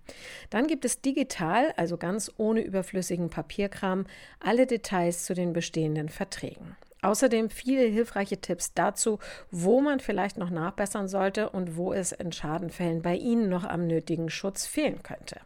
[0.49, 4.07] Dann gibt es digital, also ganz ohne überflüssigen Papierkram,
[4.41, 6.75] alle Details zu den bestehenden Verträgen.
[7.01, 9.19] Außerdem viele hilfreiche Tipps dazu,
[9.51, 13.87] wo man vielleicht noch nachbessern sollte und wo es in Schadenfällen bei Ihnen noch am
[13.87, 15.39] nötigen Schutz fehlen könnte.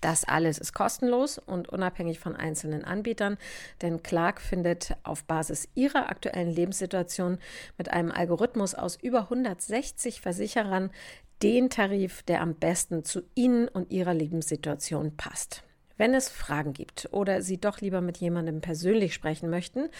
[0.00, 3.36] Das alles ist kostenlos und unabhängig von einzelnen Anbietern,
[3.82, 7.38] denn Clark findet auf Basis ihrer aktuellen Lebenssituation
[7.76, 10.90] mit einem Algorithmus aus über 160 Versicherern
[11.42, 15.64] den Tarif, der am besten zu Ihnen und Ihrer Lebenssituation passt.
[16.00, 19.90] Wenn es Fragen gibt oder Sie doch lieber mit jemandem persönlich sprechen möchten,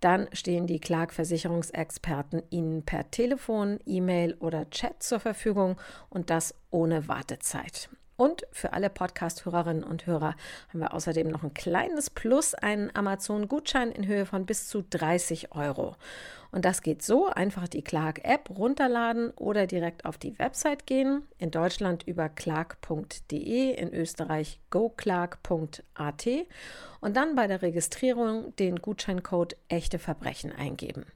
[0.00, 7.06] dann stehen die Clark-Versicherungsexperten Ihnen per Telefon, E-Mail oder Chat zur Verfügung und das ohne
[7.06, 7.88] Wartezeit.
[8.16, 10.36] Und für alle Podcast-Hörerinnen und Hörer
[10.68, 15.54] haben wir außerdem noch ein kleines Plus, einen Amazon-Gutschein in Höhe von bis zu 30
[15.54, 15.96] Euro.
[16.52, 21.26] Und das geht so: einfach die Clark-App runterladen oder direkt auf die Website gehen.
[21.38, 26.28] In Deutschland über clark.de, in Österreich goclark.at
[27.00, 31.06] und dann bei der Registrierung den Gutscheincode echte Verbrechen eingeben.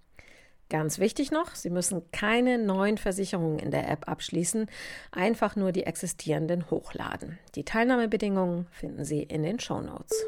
[0.70, 4.66] Ganz wichtig noch, Sie müssen keine neuen Versicherungen in der App abschließen,
[5.12, 7.38] einfach nur die existierenden hochladen.
[7.54, 10.26] Die Teilnahmebedingungen finden Sie in den Show Notes.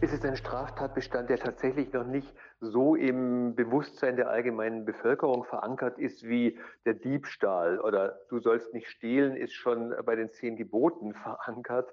[0.00, 5.98] Ist es ein Straftatbestand, der tatsächlich noch nicht so im Bewusstsein der allgemeinen Bevölkerung verankert
[5.98, 11.14] ist wie der Diebstahl oder du sollst nicht stehlen, ist schon bei den zehn Geboten
[11.14, 11.92] verankert.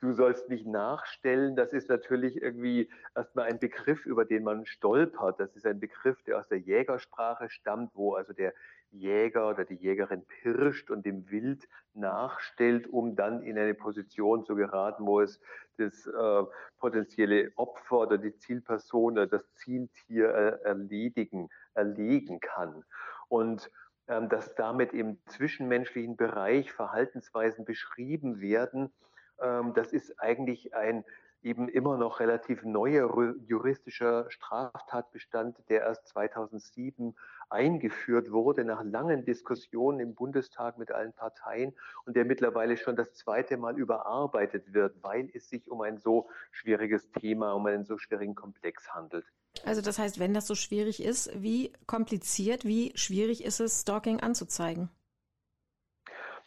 [0.00, 5.40] Du sollst nicht nachstellen, das ist natürlich irgendwie erstmal ein Begriff, über den man stolpert.
[5.40, 8.54] Das ist ein Begriff, der aus der Jägersprache stammt, wo also der
[8.90, 14.54] Jäger oder die Jägerin pirscht und dem Wild nachstellt, um dann in eine Position zu
[14.54, 15.40] geraten, wo es
[15.76, 16.42] das äh,
[16.78, 22.84] potenzielle Opfer oder die Zielperson oder das Zieltier äh, erledigen, erlegen kann.
[23.28, 23.70] Und
[24.08, 28.92] ähm, dass damit im zwischenmenschlichen Bereich Verhaltensweisen beschrieben werden,
[29.40, 31.04] ähm, das ist eigentlich ein
[31.42, 37.14] eben immer noch relativ neuer juristischer Straftatbestand, der erst 2007
[37.48, 41.74] eingeführt wurde, nach langen Diskussionen im Bundestag mit allen Parteien
[42.04, 46.28] und der mittlerweile schon das zweite Mal überarbeitet wird, weil es sich um ein so
[46.52, 49.26] schwieriges Thema, um einen so schwierigen Komplex handelt.
[49.64, 54.20] Also das heißt, wenn das so schwierig ist, wie kompliziert, wie schwierig ist es, Stalking
[54.20, 54.90] anzuzeigen?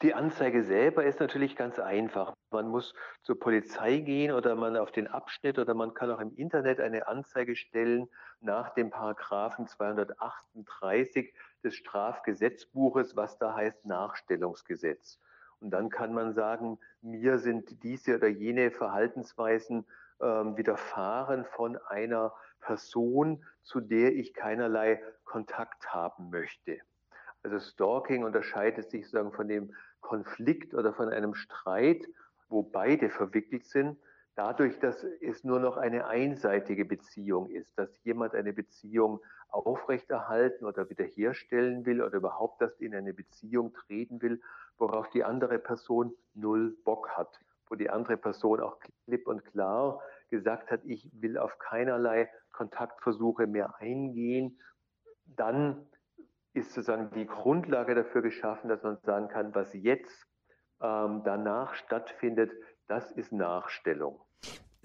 [0.04, 2.34] Die Anzeige selber ist natürlich ganz einfach.
[2.52, 6.36] Man muss zur Polizei gehen oder man auf den Abschnitt oder man kann auch im
[6.36, 8.10] Internet eine Anzeige stellen
[8.42, 15.22] nach dem Paragraphen 238 des Strafgesetzbuches, was da heißt Nachstellungsgesetz.
[15.62, 19.86] Und dann kann man sagen, mir sind diese oder jene Verhaltensweisen
[20.20, 26.82] äh, widerfahren von einer Person, zu der ich keinerlei Kontakt haben möchte.
[27.44, 32.08] Also Stalking unterscheidet sich sozusagen von dem Konflikt oder von einem Streit,
[32.50, 33.98] wo beide verwickelt sind,
[34.36, 40.90] dadurch, dass es nur noch eine einseitige Beziehung ist, dass jemand eine Beziehung aufrechterhalten oder
[40.90, 44.42] wiederherstellen will oder überhaupt dass in eine Beziehung treten will,
[44.78, 47.40] worauf die andere Person null Bock hat,
[47.70, 53.46] wo die andere Person auch klipp und klar gesagt hat, ich will auf keinerlei Kontaktversuche
[53.46, 54.60] mehr eingehen,
[55.26, 55.88] dann
[56.54, 60.28] ist sozusagen die Grundlage dafür geschaffen, dass man sagen kann, was jetzt
[60.82, 62.52] ähm, danach stattfindet,
[62.88, 64.22] das ist Nachstellung.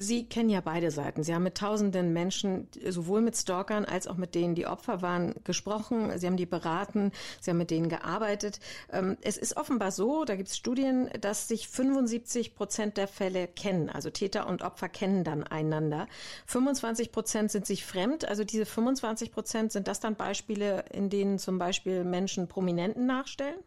[0.00, 1.24] Sie kennen ja beide Seiten.
[1.24, 5.34] Sie haben mit tausenden Menschen, sowohl mit Stalkern als auch mit denen, die Opfer waren,
[5.42, 6.16] gesprochen.
[6.16, 8.60] Sie haben die beraten, Sie haben mit denen gearbeitet.
[8.92, 13.48] Ähm, es ist offenbar so, da gibt es Studien, dass sich 75 Prozent der Fälle
[13.48, 13.90] kennen.
[13.90, 16.06] Also Täter und Opfer kennen dann einander.
[16.46, 18.28] 25 Prozent sind sich fremd.
[18.28, 23.58] Also diese 25 Prozent, sind das dann Beispiele, in denen zum Beispiel Menschen Prominenten nachstellen?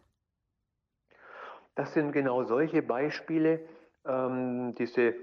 [1.74, 3.60] Das sind genau solche Beispiele.
[4.06, 5.14] Ähm, diese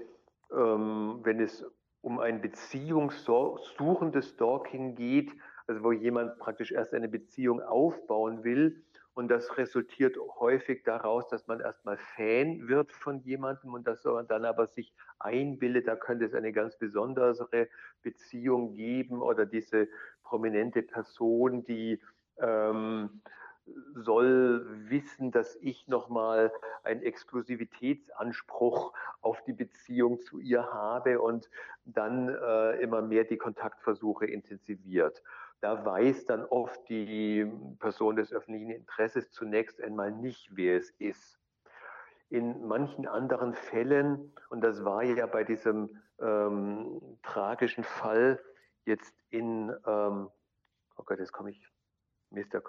[0.52, 1.64] ähm, wenn es
[2.02, 5.30] um ein beziehungssuchendes Stalking geht,
[5.66, 8.82] also wo jemand praktisch erst eine Beziehung aufbauen will.
[9.12, 14.26] Und das resultiert häufig daraus, dass man erstmal Fan wird von jemandem und dass man
[14.28, 17.68] dann aber sich einbildet, da könnte es eine ganz besondere
[18.02, 19.88] Beziehung geben oder diese
[20.22, 22.00] prominente Person, die
[22.38, 23.20] ähm,
[23.94, 26.52] soll wissen, dass ich nochmal
[26.82, 31.50] einen Exklusivitätsanspruch auf die Beziehung zu ihr habe und
[31.84, 35.22] dann äh, immer mehr die Kontaktversuche intensiviert.
[35.60, 41.38] Da weiß dann oft die Person des öffentlichen Interesses zunächst einmal nicht, wer es ist.
[42.30, 48.40] In manchen anderen Fällen, und das war ja bei diesem ähm, tragischen Fall
[48.84, 50.30] jetzt in, ähm,
[50.96, 51.68] oh Gott, jetzt komme ich,
[52.30, 52.62] der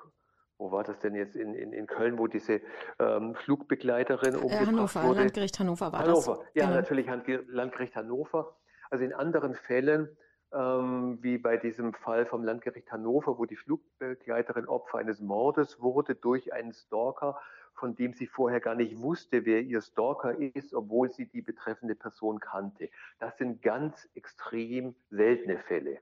[0.61, 2.61] wo war das denn jetzt in, in, in Köln, wo diese
[2.99, 5.19] ähm, Flugbegleiterin äh, umgebracht Hannover, wurde?
[5.21, 6.35] Landgericht Hannover war Hannover.
[6.37, 6.45] das.
[6.53, 6.75] Ja, genau.
[6.75, 7.07] natürlich
[7.47, 8.55] Landgericht Hannover.
[8.91, 10.15] Also in anderen Fällen,
[10.53, 16.13] ähm, wie bei diesem Fall vom Landgericht Hannover, wo die Flugbegleiterin Opfer eines Mordes wurde
[16.13, 17.39] durch einen Stalker,
[17.73, 21.95] von dem sie vorher gar nicht wusste, wer ihr Stalker ist, obwohl sie die betreffende
[21.95, 22.89] Person kannte.
[23.17, 25.97] Das sind ganz extrem seltene Fälle.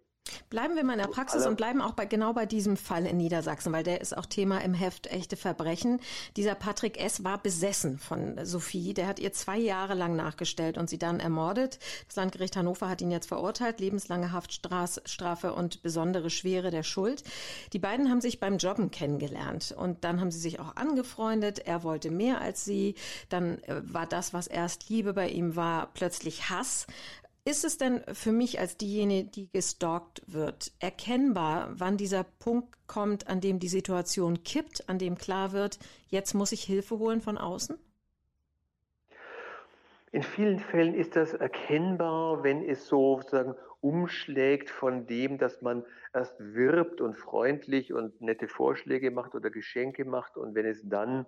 [0.49, 3.17] Bleiben wir mal in der Praxis und bleiben auch bei, genau bei diesem Fall in
[3.17, 5.99] Niedersachsen, weil der ist auch Thema im Heft Echte Verbrechen.
[6.35, 7.23] Dieser Patrick S.
[7.23, 8.93] war besessen von Sophie.
[8.93, 11.79] Der hat ihr zwei Jahre lang nachgestellt und sie dann ermordet.
[12.07, 17.23] Das Landgericht Hannover hat ihn jetzt verurteilt, lebenslange Haftstrafe und besondere Schwere der Schuld.
[17.73, 21.59] Die beiden haben sich beim Jobben kennengelernt und dann haben sie sich auch angefreundet.
[21.59, 22.95] Er wollte mehr als sie.
[23.29, 26.87] Dann äh, war das, was erst Liebe bei ihm war, plötzlich Hass.
[27.49, 33.27] Ist es denn für mich als diejenige, die gestalkt wird, erkennbar, wann dieser Punkt kommt,
[33.27, 37.39] an dem die Situation kippt, an dem klar wird, jetzt muss ich Hilfe holen von
[37.39, 37.79] außen?
[40.11, 45.83] In vielen Fällen ist das erkennbar, wenn es so sozusagen umschlägt von dem, dass man
[46.13, 51.25] erst wirbt und freundlich und nette Vorschläge macht oder Geschenke macht und wenn es dann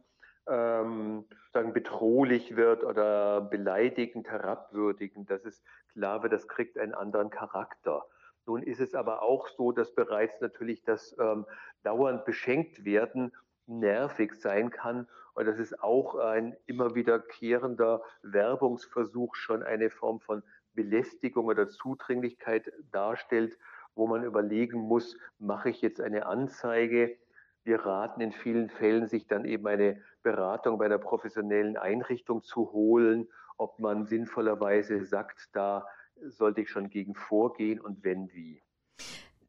[0.48, 7.30] ähm, sagen, bedrohlich wird oder beleidigend, herabwürdigend, dass es klar wird, das kriegt einen anderen
[7.30, 8.06] Charakter.
[8.46, 11.46] Nun ist es aber auch so, dass bereits natürlich das ähm,
[11.84, 13.32] dauernd beschenkt werden
[13.68, 20.44] nervig sein kann und dass es auch ein immer wiederkehrender Werbungsversuch schon eine Form von
[20.74, 23.58] Belästigung oder Zudringlichkeit darstellt,
[23.96, 27.18] wo man überlegen muss, mache ich jetzt eine Anzeige?
[27.64, 32.72] Wir raten in vielen Fällen, sich dann eben eine Beratung bei einer professionellen Einrichtung zu
[32.72, 38.62] holen, ob man sinnvollerweise sagt, da sollte ich schon gegen vorgehen und wenn wie.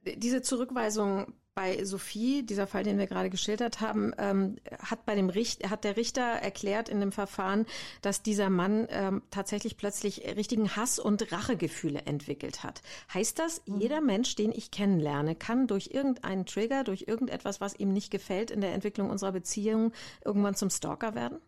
[0.04, 5.28] Diese Zurückweisung bei Sophie, dieser Fall, den wir gerade geschildert haben, ähm, hat bei dem
[5.28, 7.66] Richter, hat der Richter erklärt in dem Verfahren,
[8.00, 12.80] dass dieser Mann ähm, tatsächlich plötzlich richtigen Hass und Rachegefühle entwickelt hat.
[13.12, 13.80] Heißt das, mhm.
[13.80, 18.50] jeder Mensch, den ich kennenlerne, kann durch irgendeinen Trigger, durch irgendetwas, was ihm nicht gefällt
[18.50, 19.92] in der Entwicklung unserer Beziehung,
[20.24, 21.38] irgendwann zum Stalker werden?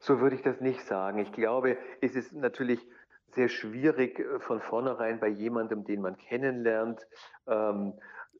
[0.00, 1.18] So würde ich das nicht sagen.
[1.18, 2.80] Ich glaube, es ist natürlich
[3.36, 7.06] sehr schwierig äh, von vornherein bei jemandem, den man kennenlernt,
[7.46, 7.92] ähm,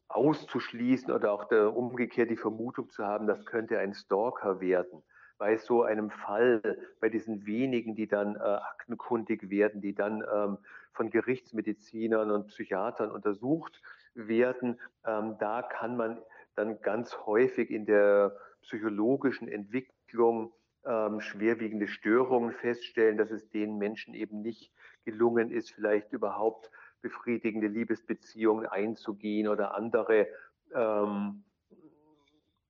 [0.08, 5.02] auszuschließen oder auch der, umgekehrt die Vermutung zu haben, das könnte ein Stalker werden.
[5.38, 10.58] Bei so einem Fall, bei diesen wenigen, die dann äh, aktenkundig werden, die dann ähm,
[10.92, 13.82] von Gerichtsmedizinern und Psychiatern untersucht
[14.14, 16.22] werden, ähm, da kann man
[16.54, 20.54] dann ganz häufig in der psychologischen Entwicklung
[20.86, 24.72] ähm, schwerwiegende Störungen feststellen, dass es den Menschen eben nicht
[25.06, 30.26] gelungen ist, vielleicht überhaupt befriedigende Liebesbeziehungen einzugehen oder andere
[30.74, 31.44] ähm,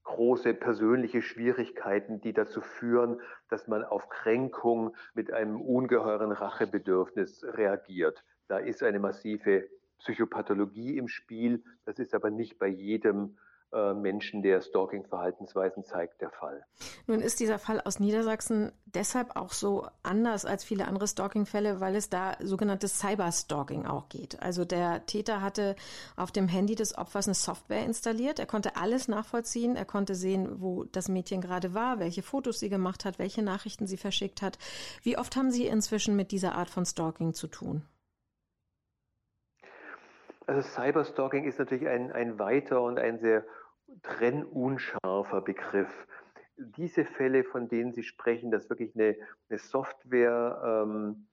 [0.04, 8.22] große persönliche Schwierigkeiten, die dazu führen, dass man auf Kränkung mit einem ungeheuren Rachebedürfnis reagiert.
[8.46, 9.68] Da ist eine massive
[9.98, 11.64] Psychopathologie im Spiel.
[11.84, 13.36] Das ist aber nicht bei jedem
[13.72, 16.64] Menschen, der Stalking-Verhaltensweisen zeigt, der Fall.
[17.06, 21.94] Nun ist dieser Fall aus Niedersachsen deshalb auch so anders als viele andere Stalking-Fälle, weil
[21.96, 24.40] es da sogenanntes Cyber-Stalking auch geht.
[24.42, 25.76] Also der Täter hatte
[26.16, 28.38] auf dem Handy des Opfers eine Software installiert.
[28.38, 29.76] Er konnte alles nachvollziehen.
[29.76, 33.86] Er konnte sehen, wo das Mädchen gerade war, welche Fotos sie gemacht hat, welche Nachrichten
[33.86, 34.58] sie verschickt hat.
[35.02, 37.82] Wie oft haben Sie inzwischen mit dieser Art von Stalking zu tun?
[40.46, 43.44] Also Cyberstalking ist natürlich ein, ein weiter und ein sehr
[44.02, 46.06] trennunscharfer Begriff.
[46.56, 49.16] Diese Fälle, von denen Sie sprechen, dass wirklich eine,
[49.48, 51.26] eine Software ähm,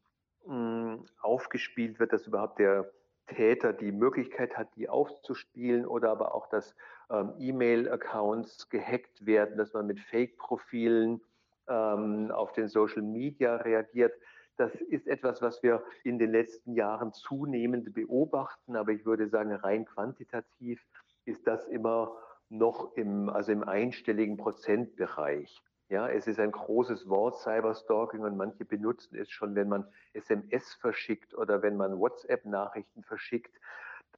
[1.22, 2.92] aufgespielt wird, dass überhaupt der
[3.28, 6.76] Täter die Möglichkeit hat, die aufzuspielen oder aber auch, dass
[7.10, 11.22] ähm, E-Mail-Accounts gehackt werden, dass man mit Fake-Profilen
[11.70, 14.14] ähm, auf den Social Media reagiert.
[14.58, 19.52] Das ist etwas, was wir in den letzten Jahren zunehmend beobachten, aber ich würde sagen,
[19.52, 20.86] rein quantitativ
[21.26, 22.16] ist das immer
[22.50, 25.62] noch im, also im einstelligen Prozentbereich.
[25.90, 30.74] Ja, es ist ein großes Wort, Cyberstalking, und manche benutzen es schon, wenn man SMS
[30.76, 33.60] verschickt oder wenn man WhatsApp-Nachrichten verschickt.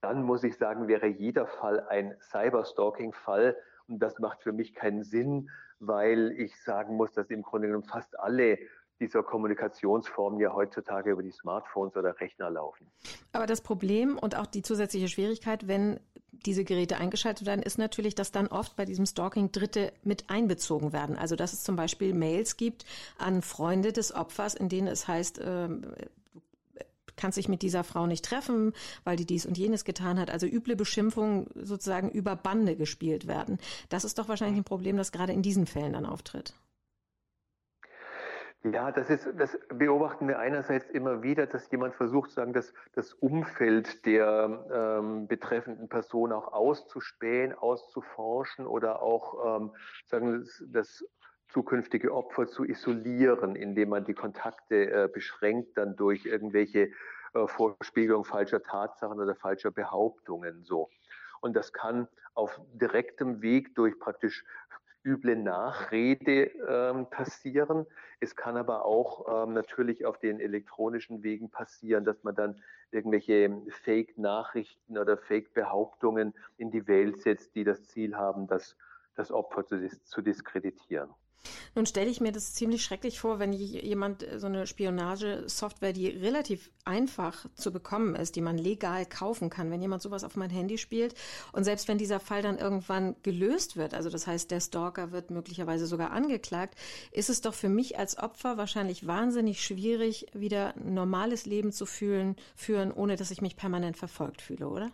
[0.01, 3.57] Dann muss ich sagen, wäre jeder Fall ein Cyberstalking-Fall.
[3.87, 7.85] Und das macht für mich keinen Sinn, weil ich sagen muss, dass im Grunde genommen
[7.85, 8.59] fast alle
[8.99, 12.87] dieser Kommunikationsformen ja heutzutage über die Smartphones oder Rechner laufen.
[13.31, 15.99] Aber das Problem und auch die zusätzliche Schwierigkeit, wenn
[16.31, 20.93] diese Geräte eingeschaltet werden, ist natürlich, dass dann oft bei diesem Stalking Dritte mit einbezogen
[20.93, 21.17] werden.
[21.17, 22.85] Also dass es zum Beispiel Mails gibt
[23.17, 25.69] an Freunde des Opfers, in denen es heißt, äh,
[27.15, 28.73] kannst dich mit dieser Frau nicht treffen,
[29.03, 30.29] weil die dies und jenes getan hat.
[30.29, 33.57] Also üble Beschimpfungen sozusagen über Bande gespielt werden.
[33.89, 36.53] Das ist doch wahrscheinlich ein Problem, das gerade in diesen Fällen dann auftritt.
[38.71, 43.13] Ja, das ist, das beobachten wir einerseits immer wieder, dass jemand versucht, sagen, das, das
[43.13, 49.71] Umfeld der ähm, betreffenden Person auch auszuspähen, auszuforschen oder auch ähm,
[50.07, 51.05] sagen, das, das
[51.49, 56.89] zukünftige Opfer zu isolieren, indem man die Kontakte äh, beschränkt dann durch irgendwelche
[57.35, 60.89] äh, Vorspiegelung falscher Tatsachen oder falscher Behauptungen so.
[61.39, 64.43] Und das kann auf direktem Weg durch praktisch
[65.05, 67.85] üble Nachrede ähm, passieren.
[68.19, 73.61] Es kann aber auch ähm, natürlich auf den elektronischen Wegen passieren, dass man dann irgendwelche
[73.83, 78.75] Fake-Nachrichten oder Fake-Behauptungen in die Welt setzt, die das Ziel haben, das,
[79.15, 81.09] das Opfer zu, zu diskreditieren.
[81.75, 86.07] Nun stelle ich mir das ziemlich schrecklich vor, wenn jemand äh, so eine Spionagesoftware, die
[86.07, 90.49] relativ einfach zu bekommen ist, die man legal kaufen kann, wenn jemand sowas auf mein
[90.49, 91.15] Handy spielt
[91.51, 95.31] und selbst wenn dieser Fall dann irgendwann gelöst wird, also das heißt, der Stalker wird
[95.31, 96.75] möglicherweise sogar angeklagt,
[97.11, 101.85] ist es doch für mich als Opfer wahrscheinlich wahnsinnig schwierig, wieder ein normales Leben zu
[101.85, 104.91] fühlen, führen, ohne dass ich mich permanent verfolgt fühle, oder?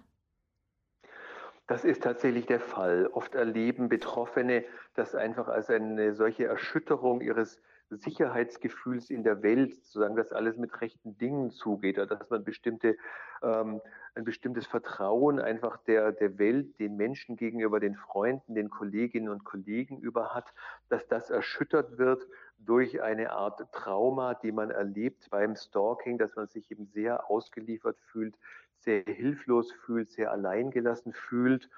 [1.68, 3.08] Das ist tatsächlich der Fall.
[3.08, 10.16] Oft erleben Betroffene das einfach als eine solche Erschütterung ihres Sicherheitsgefühls in der Welt, sozusagen,
[10.16, 12.96] dass alles mit rechten Dingen zugeht, oder dass man bestimmte,
[13.44, 13.82] ähm,
[14.16, 19.44] ein bestimmtes Vertrauen einfach der, der Welt, den Menschen gegenüber, den Freunden, den Kolleginnen und
[19.44, 20.54] Kollegen über hat,
[20.90, 22.26] dass das erschüttert wird
[22.60, 27.98] durch eine Art Trauma, die man erlebt beim Stalking, dass man sich eben sehr ausgeliefert
[28.12, 28.36] fühlt,
[28.84, 31.70] sehr hilflos fühlt, sehr alleingelassen fühlt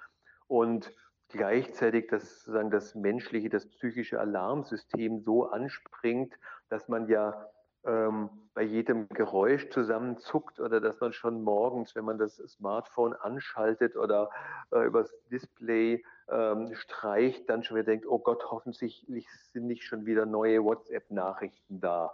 [0.47, 0.91] und
[1.29, 6.33] gleichzeitig das, sozusagen das menschliche, das psychische Alarmsystem so anspringt,
[6.69, 7.49] dass man ja
[7.85, 13.95] ähm, bei jedem Geräusch zusammenzuckt oder dass man schon morgens, wenn man das Smartphone anschaltet
[13.95, 14.29] oder
[14.71, 19.05] äh, übers Display ähm, streicht, dann schon wieder denkt, oh Gott, hoffentlich
[19.51, 22.13] sind nicht schon wieder neue WhatsApp-Nachrichten da.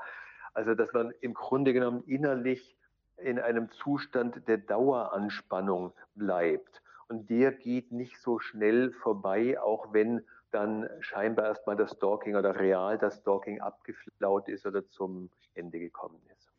[0.53, 2.78] Also dass man im Grunde genommen innerlich
[3.21, 6.81] in einem Zustand der Daueranspannung bleibt.
[7.07, 12.59] Und der geht nicht so schnell vorbei, auch wenn dann scheinbar erstmal das Stalking oder
[12.59, 16.51] real das Stalking abgeflaut ist oder zum Ende gekommen ist.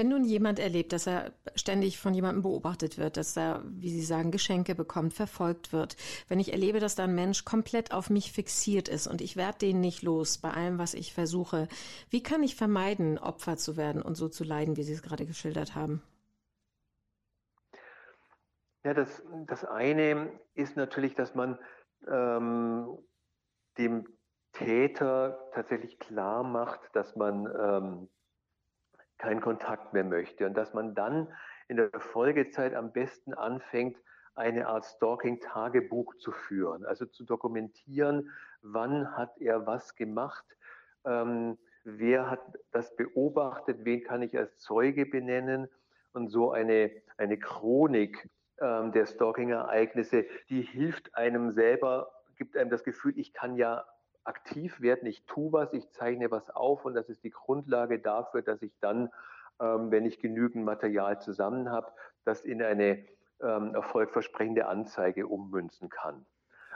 [0.00, 4.00] Wenn nun jemand erlebt, dass er ständig von jemandem beobachtet wird, dass er, wie Sie
[4.00, 5.94] sagen, Geschenke bekommt, verfolgt wird,
[6.26, 9.58] wenn ich erlebe, dass da ein Mensch komplett auf mich fixiert ist und ich werde
[9.58, 11.68] den nicht los bei allem, was ich versuche,
[12.08, 15.26] wie kann ich vermeiden, Opfer zu werden und so zu leiden, wie Sie es gerade
[15.26, 16.02] geschildert haben?
[18.82, 21.58] Ja, das, das eine ist natürlich, dass man
[22.10, 22.88] ähm,
[23.76, 24.06] dem
[24.52, 28.08] Täter tatsächlich klar macht, dass man ähm,
[29.20, 30.46] keinen Kontakt mehr möchte.
[30.46, 31.28] Und dass man dann
[31.68, 33.96] in der Folgezeit am besten anfängt,
[34.34, 38.30] eine Art Stalking-Tagebuch zu führen, also zu dokumentieren,
[38.62, 40.44] wann hat er was gemacht,
[41.04, 42.40] ähm, wer hat
[42.72, 45.68] das beobachtet, wen kann ich als Zeuge benennen.
[46.12, 48.28] Und so eine, eine Chronik
[48.60, 53.84] ähm, der Stalking-Ereignisse, die hilft einem selber, gibt einem das Gefühl, ich kann ja
[54.30, 58.42] aktiv werden, ich tue was, ich zeichne was auf und das ist die Grundlage dafür,
[58.42, 59.10] dass ich dann,
[59.60, 61.88] ähm, wenn ich genügend Material zusammen habe,
[62.24, 63.04] das in eine
[63.42, 66.24] ähm, erfolgversprechende Anzeige ummünzen kann.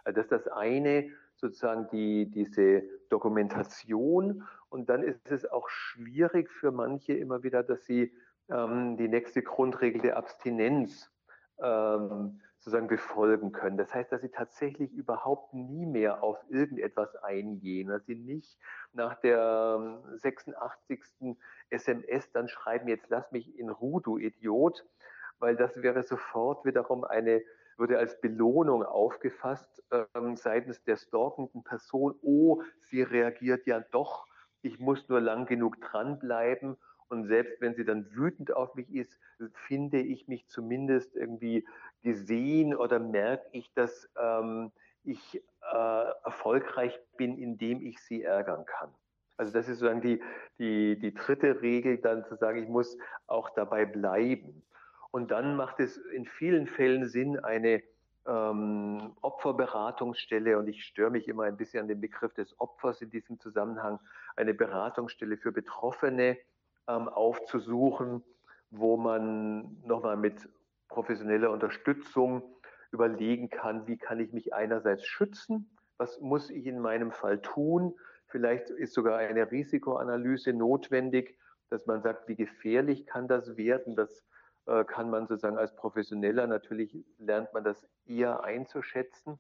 [0.03, 6.51] Also das ist das eine, sozusagen die, diese Dokumentation und dann ist es auch schwierig
[6.51, 8.13] für manche immer wieder, dass sie
[8.51, 11.09] ähm, die nächste Grundregel der Abstinenz
[11.63, 13.77] ähm, sozusagen befolgen können.
[13.77, 18.59] Das heißt, dass sie tatsächlich überhaupt nie mehr auf irgendetwas eingehen, dass sie nicht
[18.95, 21.05] nach der 86.
[21.21, 21.37] Ähm,
[21.69, 24.87] SMS dann schreiben, jetzt lass mich in Ruhe, du Idiot,
[25.39, 27.43] weil das wäre sofort wiederum eine,
[27.77, 29.85] würde als Belohnung aufgefasst
[30.15, 34.27] ähm, seitens der stalkenden Person, oh, sie reagiert ja doch,
[34.63, 36.79] ich muss nur lang genug dranbleiben
[37.15, 39.19] und selbst wenn sie dann wütend auf mich ist,
[39.69, 41.65] finde ich mich zumindest irgendwie
[42.03, 44.73] gesehen oder merke ich, dass ähm,
[45.05, 45.41] ich
[45.73, 48.91] äh, erfolgreich bin, indem ich sie ärgern kann.
[49.37, 50.21] Also das ist sozusagen die,
[50.59, 52.99] die, die dritte Regel, dann zu sagen, ich muss
[53.29, 54.63] auch dabei bleiben.
[55.13, 57.83] Und dann macht es in vielen Fällen Sinn, eine
[58.27, 63.11] ähm, Opferberatungsstelle, und ich störe mich immer ein bisschen an den Begriff des Opfers in
[63.11, 64.01] diesem Zusammenhang,
[64.35, 66.39] eine Beratungsstelle für Betroffene
[66.89, 68.23] ähm, aufzusuchen,
[68.71, 70.49] wo man nochmal mit
[70.89, 72.43] professioneller Unterstützung
[72.93, 77.95] überlegen kann, wie kann ich mich einerseits schützen, was muss ich in meinem Fall tun,
[78.27, 81.39] vielleicht ist sogar eine Risikoanalyse notwendig,
[81.71, 84.25] dass man sagt, wie gefährlich kann das werden, das
[84.67, 89.39] äh, kann man sozusagen als Professioneller, natürlich lernt man das eher einzuschätzen.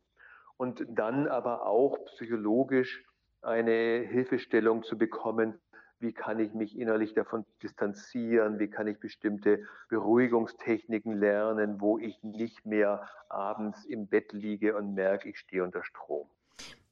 [0.56, 3.04] Und dann aber auch psychologisch
[3.42, 5.60] eine Hilfestellung zu bekommen,
[6.04, 12.22] wie kann ich mich innerlich davon distanzieren, wie kann ich bestimmte Beruhigungstechniken lernen, wo ich
[12.22, 16.28] nicht mehr abends im Bett liege und merke, ich stehe unter Strom.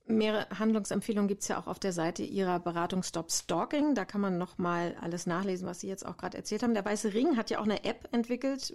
[0.07, 3.95] Mehrere Handlungsempfehlungen gibt es ja auch auf der Seite Ihrer Beratung Stop Stalking.
[3.95, 6.75] Da kann man nochmal alles nachlesen, was Sie jetzt auch gerade erzählt haben.
[6.75, 8.75] Der Weiße Ring hat ja auch eine App entwickelt,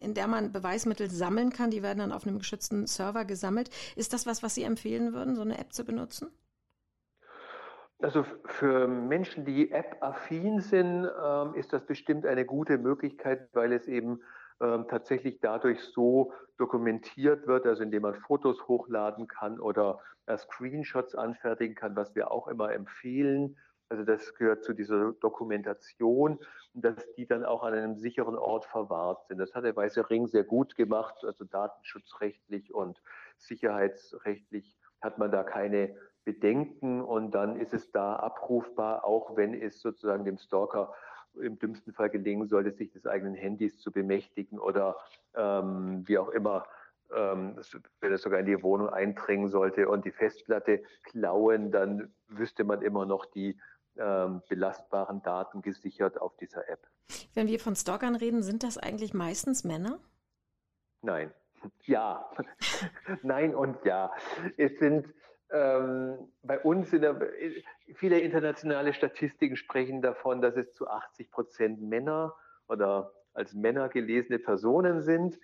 [0.00, 1.70] in der man Beweismittel sammeln kann.
[1.70, 3.70] Die werden dann auf einem geschützten Server gesammelt.
[3.94, 6.30] Ist das was, was Sie empfehlen würden, so eine App zu benutzen?
[7.98, 13.88] Also für Menschen, die App-affin sind, ähm, ist das bestimmt eine gute Möglichkeit, weil es
[13.88, 14.20] eben
[14.60, 21.14] ähm, tatsächlich dadurch so dokumentiert wird, also indem man Fotos hochladen kann oder äh, Screenshots
[21.14, 23.56] anfertigen kann, was wir auch immer empfehlen.
[23.88, 26.38] Also das gehört zu dieser Dokumentation
[26.74, 29.38] und dass die dann auch an einem sicheren Ort verwahrt sind.
[29.38, 33.00] Das hat der Weiße Ring sehr gut gemacht, also datenschutzrechtlich und
[33.38, 35.96] sicherheitsrechtlich hat man da keine
[36.26, 40.92] Bedenken und dann ist es da abrufbar, auch wenn es sozusagen dem Stalker
[41.40, 44.96] im dümmsten Fall gelingen sollte, sich des eigenen Handys zu bemächtigen oder
[45.34, 46.66] ähm, wie auch immer,
[47.14, 47.56] ähm,
[48.00, 52.82] wenn es sogar in die Wohnung eindringen sollte und die Festplatte klauen, dann wüsste man
[52.82, 53.56] immer noch die
[53.96, 56.88] ähm, belastbaren Daten gesichert auf dieser App.
[57.34, 60.00] Wenn wir von Stalkern reden, sind das eigentlich meistens Männer?
[61.02, 61.32] Nein.
[61.84, 62.28] Ja.
[63.22, 64.12] Nein und ja.
[64.56, 65.06] Es sind
[65.50, 67.20] ähm, bei uns in der,
[67.94, 72.34] viele internationale Statistiken sprechen davon, dass es zu 80 Prozent Männer
[72.68, 75.38] oder als Männer gelesene Personen sind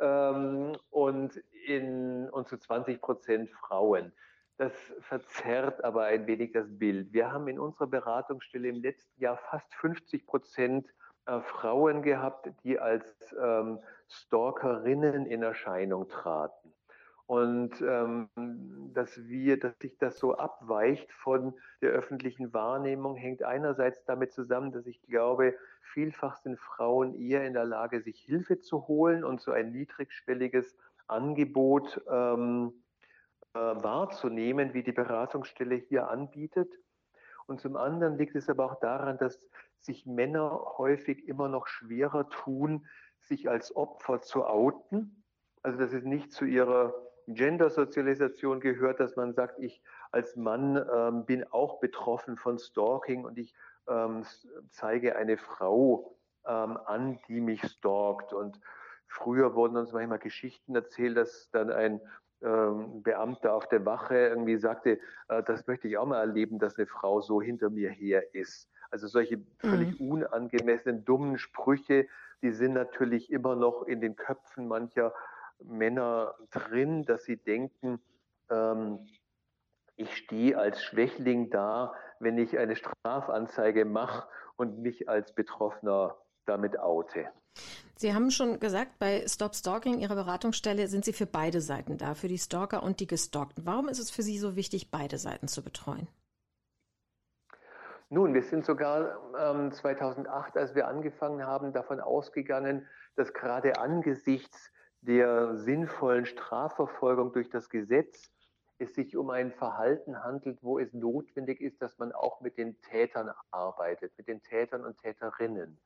[0.00, 1.36] ähm, und,
[1.66, 4.12] in, und zu 20 Prozent Frauen.
[4.58, 7.12] Das verzerrt aber ein wenig das Bild.
[7.12, 10.88] Wir haben in unserer Beratungsstelle im letzten Jahr fast 50 Prozent
[11.26, 13.06] äh, Frauen gehabt, die als
[13.40, 13.78] ähm,
[14.08, 16.74] Stalkerinnen in Erscheinung traten.
[17.28, 18.30] Und ähm,
[18.94, 21.52] dass wir, dass sich das so abweicht von
[21.82, 27.52] der öffentlichen Wahrnehmung, hängt einerseits damit zusammen, dass ich glaube, vielfach sind Frauen eher in
[27.52, 30.74] der Lage, sich Hilfe zu holen und so ein niedrigschwelliges
[31.06, 32.72] Angebot ähm,
[33.52, 36.72] äh, wahrzunehmen, wie die Beratungsstelle hier anbietet.
[37.44, 39.38] Und zum anderen liegt es aber auch daran, dass
[39.80, 42.86] sich Männer häufig immer noch schwerer tun,
[43.20, 45.24] sich als Opfer zu outen.
[45.62, 46.94] Also dass es nicht zu ihrer
[47.34, 53.38] Gender-Sozialisation gehört, dass man sagt, ich als Mann ähm, bin auch betroffen von Stalking und
[53.38, 53.54] ich
[53.88, 54.24] ähm,
[54.70, 56.16] zeige eine Frau
[56.46, 58.32] ähm, an, die mich stalkt.
[58.32, 58.60] Und
[59.06, 62.00] früher wurden uns manchmal Geschichten erzählt, dass dann ein
[62.42, 64.98] ähm, Beamter auf der Wache irgendwie sagte,
[65.28, 68.70] äh, das möchte ich auch mal erleben, dass eine Frau so hinter mir her ist.
[68.90, 70.12] Also solche völlig mhm.
[70.12, 72.06] unangemessenen, dummen Sprüche,
[72.42, 75.12] die sind natürlich immer noch in den Köpfen mancher
[75.64, 78.00] Männer drin, dass sie denken,
[78.50, 79.08] ähm,
[79.96, 86.78] ich stehe als Schwächling da, wenn ich eine Strafanzeige mache und mich als Betroffener damit
[86.78, 87.28] oute.
[87.96, 92.14] Sie haben schon gesagt, bei Stop Stalking, Ihrer Beratungsstelle, sind Sie für beide Seiten da,
[92.14, 93.66] für die Stalker und die Gestalkten.
[93.66, 96.06] Warum ist es für Sie so wichtig, beide Seiten zu betreuen?
[98.10, 102.86] Nun, wir sind sogar ähm, 2008, als wir angefangen haben, davon ausgegangen,
[103.16, 108.30] dass gerade angesichts der sinnvollen Strafverfolgung durch das Gesetz
[108.78, 112.80] es sich um ein Verhalten handelt, wo es notwendig ist, dass man auch mit den
[112.80, 115.78] Tätern arbeitet, mit den Tätern und Täterinnen.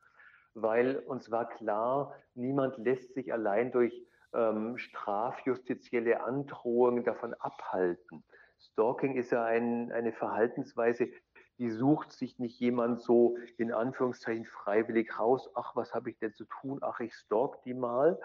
[0.53, 8.23] Weil uns war klar, niemand lässt sich allein durch ähm, strafjustizielle Androhungen davon abhalten.
[8.59, 11.09] Stalking ist ja ein, eine Verhaltensweise,
[11.59, 16.33] die sucht sich nicht jemand so in Anführungszeichen freiwillig raus, ach, was habe ich denn
[16.33, 18.19] zu tun, ach, ich stalk die mal,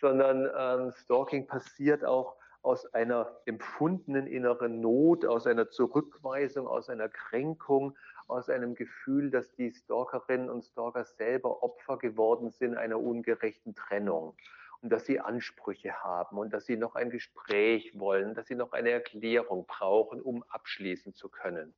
[0.00, 7.08] sondern ähm, Stalking passiert auch aus einer empfundenen inneren Not, aus einer Zurückweisung, aus einer
[7.08, 7.96] Kränkung,
[8.28, 14.36] aus einem Gefühl, dass die Stalkerinnen und Stalker selber Opfer geworden sind einer ungerechten Trennung.
[14.80, 18.72] Und dass sie Ansprüche haben und dass sie noch ein Gespräch wollen, dass sie noch
[18.72, 21.74] eine Erklärung brauchen, um abschließen zu können.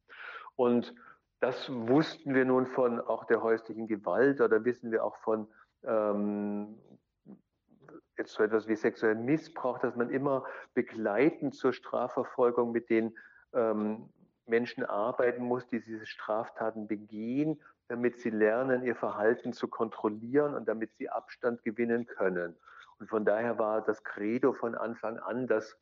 [0.57, 0.95] Und
[1.41, 5.47] das wussten wir nun von auch der häuslichen Gewalt oder wissen wir auch von
[5.83, 6.79] ähm,
[8.17, 10.45] jetzt so etwas wie sexuellen Missbrauch, dass man immer
[10.75, 13.17] begleitend zur Strafverfolgung mit den
[13.53, 14.09] ähm,
[14.47, 20.69] Menschen arbeiten muss, die diese Straftaten begehen, damit sie lernen, ihr Verhalten zu kontrollieren und
[20.69, 22.57] damit sie Abstand gewinnen können.
[22.99, 25.77] Und von daher war das Credo von Anfang an, dass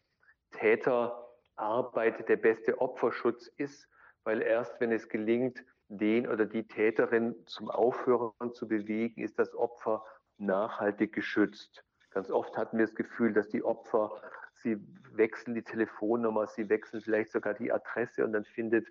[0.52, 3.88] Täterarbeit der beste Opferschutz ist,
[4.24, 9.54] weil erst wenn es gelingt, den oder die Täterin zum Aufhören zu bewegen, ist das
[9.54, 10.04] Opfer
[10.38, 11.84] nachhaltig geschützt.
[12.10, 14.20] Ganz oft hatten wir das Gefühl, dass die Opfer,
[14.54, 14.78] sie
[15.12, 18.86] wechseln die Telefonnummer, sie wechseln vielleicht sogar die Adresse und dann findet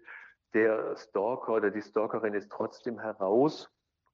[0.53, 3.71] der Stalker oder die Stalkerin es trotzdem heraus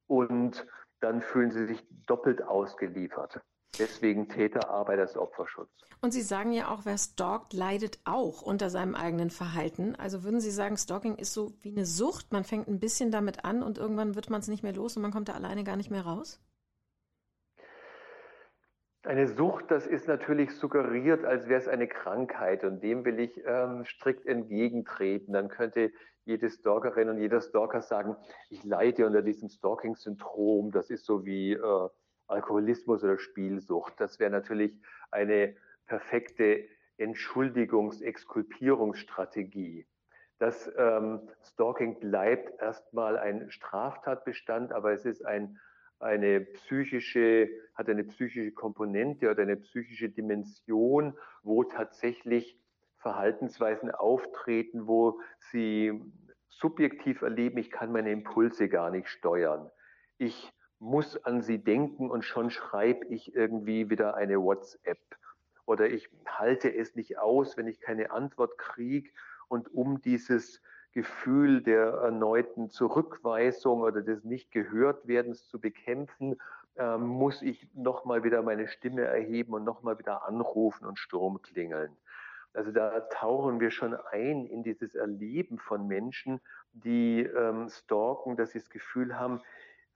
[0.07, 0.65] und
[0.99, 3.41] dann fühlen sie sich doppelt ausgeliefert.
[3.79, 5.69] Deswegen Täterarbeit als Opferschutz.
[6.01, 9.95] Und Sie sagen ja auch, wer stalkt, leidet auch unter seinem eigenen Verhalten.
[9.95, 12.31] Also würden Sie sagen, Stalking ist so wie eine Sucht.
[12.31, 15.01] Man fängt ein bisschen damit an und irgendwann wird man es nicht mehr los und
[15.01, 16.39] man kommt da alleine gar nicht mehr raus?
[19.03, 23.41] Eine Sucht, das ist natürlich suggeriert, als wäre es eine Krankheit und dem will ich
[23.45, 25.33] ähm, strikt entgegentreten.
[25.33, 25.91] Dann könnte
[26.25, 28.17] jede Stalkerin und jeder Stalker sagen,
[28.49, 30.71] ich leide unter diesem Stalking-Syndrom.
[30.71, 31.89] Das ist so wie äh,
[32.27, 33.93] Alkoholismus oder Spielsucht.
[33.97, 34.79] Das wäre natürlich
[35.11, 35.55] eine
[35.85, 36.67] perfekte
[36.97, 39.87] Entschuldigungs-, Exkulpierungsstrategie.
[40.39, 45.59] Das ähm, Stalking bleibt erstmal ein Straftatbestand, aber es ist ein
[45.99, 52.59] eine psychische, hat eine psychische Komponente oder eine psychische Dimension, wo tatsächlich
[52.97, 55.19] Verhaltensweisen auftreten, wo
[55.51, 56.01] sie
[56.49, 59.69] subjektiv erleben, ich kann meine Impulse gar nicht steuern.
[60.17, 64.99] Ich muss an sie denken und schon schreibe ich irgendwie wieder eine WhatsApp.
[65.65, 69.09] Oder ich halte es nicht aus, wenn ich keine Antwort kriege.
[69.49, 70.61] Und um dieses
[70.93, 76.37] Gefühl der erneuten Zurückweisung oder des Nicht-Gehört-Werdens zu bekämpfen,
[76.77, 81.95] äh, muss ich nochmal wieder meine Stimme erheben und nochmal wieder anrufen und Sturm klingeln.
[82.53, 86.39] Also da tauchen wir schon ein in dieses Erleben von Menschen,
[86.73, 89.41] die ähm, stalken, dass sie das Gefühl haben,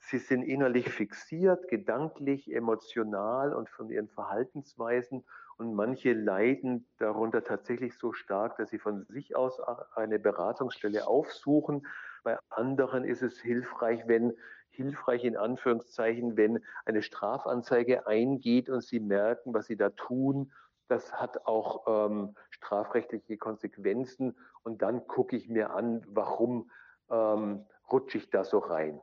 [0.01, 5.23] sie sind innerlich fixiert, gedanklich, emotional und von ihren Verhaltensweisen
[5.57, 9.59] und manche leiden darunter tatsächlich so stark, dass sie von sich aus
[9.95, 11.85] eine Beratungsstelle aufsuchen.
[12.23, 14.33] Bei anderen ist es hilfreich, wenn
[14.71, 20.51] hilfreich in Anführungszeichen, wenn eine Strafanzeige eingeht und sie merken, was sie da tun.
[20.87, 24.35] Das hat auch ähm, strafrechtliche Konsequenzen.
[24.63, 26.71] Und dann gucke ich mir an, warum
[27.09, 29.01] ähm, rutsche ich da so rein.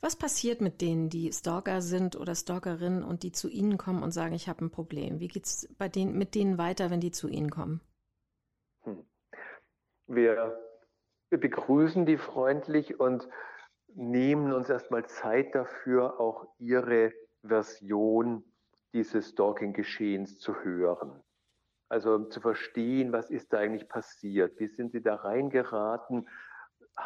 [0.00, 4.10] Was passiert mit denen, die Stalker sind oder Stalkerinnen und die zu Ihnen kommen und
[4.10, 5.20] sagen, ich habe ein Problem?
[5.20, 7.80] Wie geht es denen, mit denen weiter, wenn die zu Ihnen kommen?
[8.82, 9.04] Hm.
[10.06, 10.58] Wir,
[11.28, 13.28] wir begrüßen die freundlich und
[13.94, 17.12] nehmen uns erstmal Zeit dafür, auch ihre
[17.42, 18.44] Version
[18.92, 21.22] dieses Stalking-Geschehens zu hören.
[21.88, 24.58] Also zu verstehen, was ist da eigentlich passiert?
[24.58, 26.28] Wie sind Sie da reingeraten?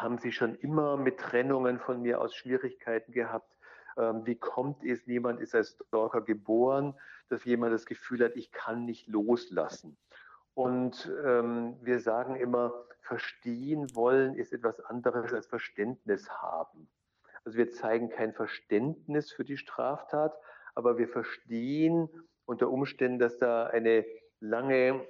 [0.01, 3.55] Haben Sie schon immer mit Trennungen von mir aus Schwierigkeiten gehabt?
[3.97, 6.93] Ähm, wie kommt es, niemand ist als Stalker geboren,
[7.29, 9.97] dass jemand das Gefühl hat, ich kann nicht loslassen?
[10.53, 16.89] Und ähm, wir sagen immer, verstehen wollen ist etwas anderes als Verständnis haben.
[17.43, 20.33] Also wir zeigen kein Verständnis für die Straftat,
[20.73, 22.09] aber wir verstehen
[22.45, 24.05] unter Umständen, dass da eine
[24.39, 25.07] lange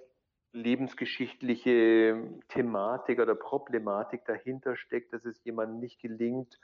[0.56, 6.60] lebensgeschichtliche Thematik oder Problematik dahinter steckt, dass es jemandem nicht gelingt,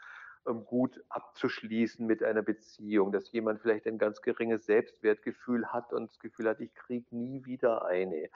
[0.47, 6.09] ähm, gut abzuschließen mit einer Beziehung, dass jemand vielleicht ein ganz geringes Selbstwertgefühl hat und
[6.09, 8.29] das Gefühl hat, ich kriege nie wieder eine.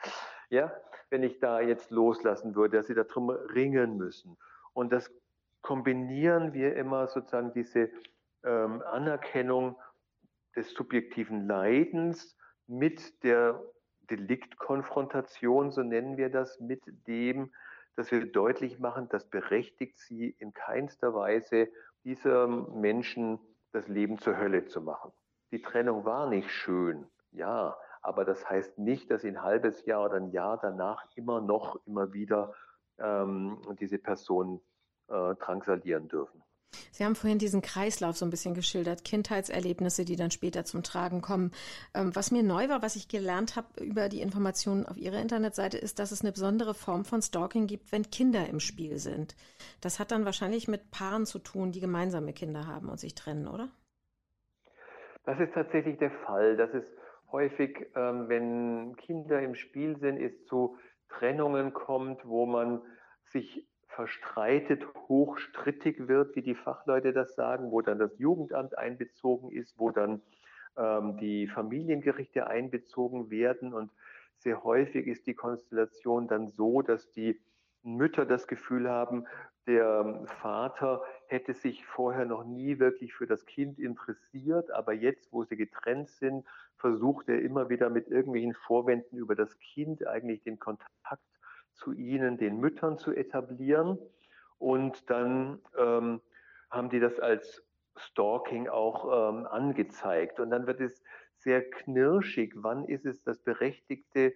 [0.50, 0.72] Ja,
[1.10, 4.38] wenn ich da jetzt loslassen würde, dass sie darum ringen müssen.
[4.74, 5.12] Und das
[5.62, 7.90] kombinieren wir immer sozusagen diese
[8.44, 9.76] ähm, Anerkennung
[10.56, 12.38] des subjektiven Leidens
[12.68, 13.60] mit der
[14.08, 17.54] Deliktkonfrontation, so nennen wir das, mit dem,
[17.96, 21.70] dass wir deutlich machen, das berechtigt sie in keinster Weise,
[22.04, 23.40] diesem Menschen
[23.72, 25.12] das Leben zur Hölle zu machen.
[25.52, 30.06] Die Trennung war nicht schön, ja, aber das heißt nicht, dass sie ein halbes Jahr
[30.06, 32.54] oder ein Jahr danach immer noch, immer wieder
[33.00, 34.62] ähm, diese Person
[35.08, 36.44] äh, drangsalieren dürfen.
[36.92, 41.22] Sie haben vorhin diesen Kreislauf so ein bisschen geschildert, Kindheitserlebnisse, die dann später zum Tragen
[41.22, 41.52] kommen.
[41.94, 45.78] Ähm, was mir neu war, was ich gelernt habe über die Informationen auf Ihrer Internetseite,
[45.78, 49.36] ist, dass es eine besondere Form von Stalking gibt, wenn Kinder im Spiel sind.
[49.82, 53.48] Das hat dann wahrscheinlich mit Paaren zu tun, die gemeinsame Kinder haben und sich trennen,
[53.48, 53.70] oder?
[55.26, 56.56] Das ist tatsächlich der Fall.
[56.56, 56.88] Das ist
[57.32, 60.78] häufig, ähm, wenn Kinder im Spiel sind, es zu
[61.10, 62.82] Trennungen kommt, wo man
[63.32, 69.80] sich verstreitet, hochstrittig wird, wie die Fachleute das sagen, wo dann das Jugendamt einbezogen ist,
[69.80, 70.22] wo dann
[70.78, 73.74] ähm, die Familiengerichte einbezogen werden.
[73.74, 73.92] Und
[74.38, 77.40] sehr häufig ist die Konstellation dann so, dass die
[77.84, 79.26] Mütter das Gefühl haben,
[79.68, 85.44] der Vater hätte sich vorher noch nie wirklich für das Kind interessiert, aber jetzt, wo
[85.44, 90.60] sie getrennt sind, versucht er immer wieder mit irgendwelchen Vorwänden über das Kind eigentlich den
[90.60, 91.24] Kontakt
[91.76, 94.00] zu ihnen, den Müttern zu etablieren.
[94.58, 96.22] Und dann ähm,
[96.70, 97.64] haben die das als
[97.98, 100.40] Stalking auch ähm, angezeigt.
[100.40, 101.04] Und dann wird es
[101.38, 102.54] sehr knirschig.
[102.56, 104.34] Wann ist es das berechtigte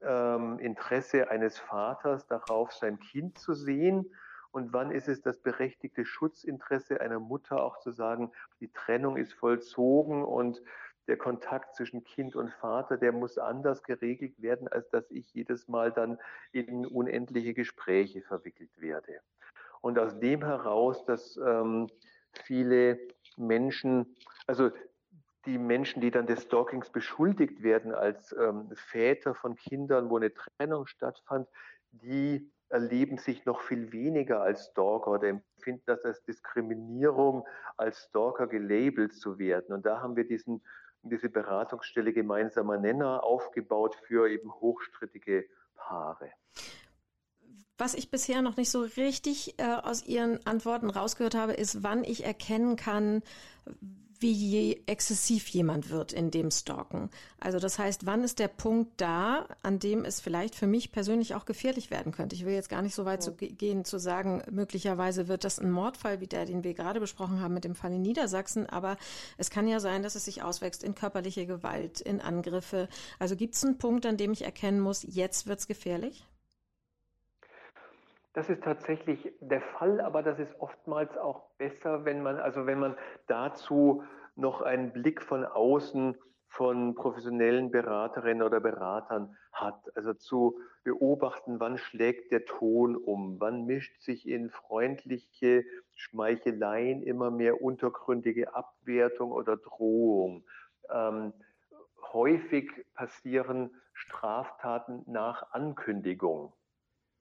[0.00, 4.10] ähm, Interesse eines Vaters darauf, sein Kind zu sehen?
[4.54, 8.30] Und wann ist es das berechtigte Schutzinteresse einer Mutter auch zu sagen,
[8.60, 10.62] die Trennung ist vollzogen und
[11.06, 15.68] der Kontakt zwischen Kind und Vater, der muss anders geregelt werden, als dass ich jedes
[15.68, 16.18] Mal dann
[16.52, 19.20] in unendliche Gespräche verwickelt werde.
[19.80, 21.88] Und aus dem heraus, dass ähm,
[22.44, 22.98] viele
[23.36, 24.70] Menschen, also
[25.46, 30.32] die Menschen, die dann des Stalkings beschuldigt werden als ähm, Väter von Kindern, wo eine
[30.32, 31.48] Trennung stattfand,
[31.90, 37.46] die erleben sich noch viel weniger als Stalker oder empfinden das als Diskriminierung,
[37.76, 39.74] als Stalker gelabelt zu werden.
[39.74, 40.62] Und da haben wir diesen,
[41.10, 46.30] diese Beratungsstelle gemeinsamer Nenner aufgebaut für eben hochstrittige Paare.
[47.76, 52.04] Was ich bisher noch nicht so richtig äh, aus Ihren Antworten rausgehört habe, ist, wann
[52.04, 53.22] ich erkennen kann,
[54.24, 57.10] wie exzessiv jemand wird in dem Stalken.
[57.38, 61.34] Also das heißt, wann ist der Punkt da, an dem es vielleicht für mich persönlich
[61.34, 62.34] auch gefährlich werden könnte?
[62.34, 63.32] Ich will jetzt gar nicht so weit ja.
[63.32, 67.42] zu gehen, zu sagen, möglicherweise wird das ein Mordfall wie der, den wir gerade besprochen
[67.42, 68.96] haben mit dem Fall in Niedersachsen, aber
[69.36, 72.88] es kann ja sein, dass es sich auswächst in körperliche Gewalt, in Angriffe.
[73.18, 76.24] Also gibt es einen Punkt, an dem ich erkennen muss, jetzt wird es gefährlich?
[78.34, 82.80] Das ist tatsächlich der Fall, aber das ist oftmals auch besser, wenn man, also wenn
[82.80, 82.96] man
[83.28, 84.02] dazu
[84.34, 86.16] noch einen Blick von außen
[86.48, 89.80] von professionellen Beraterinnen oder Beratern hat.
[89.94, 95.64] Also zu beobachten, wann schlägt der Ton um, wann mischt sich in freundliche
[95.94, 100.44] Schmeicheleien immer mehr untergründige Abwertung oder Drohung.
[100.90, 101.32] Ähm,
[102.12, 106.52] häufig passieren Straftaten nach Ankündigung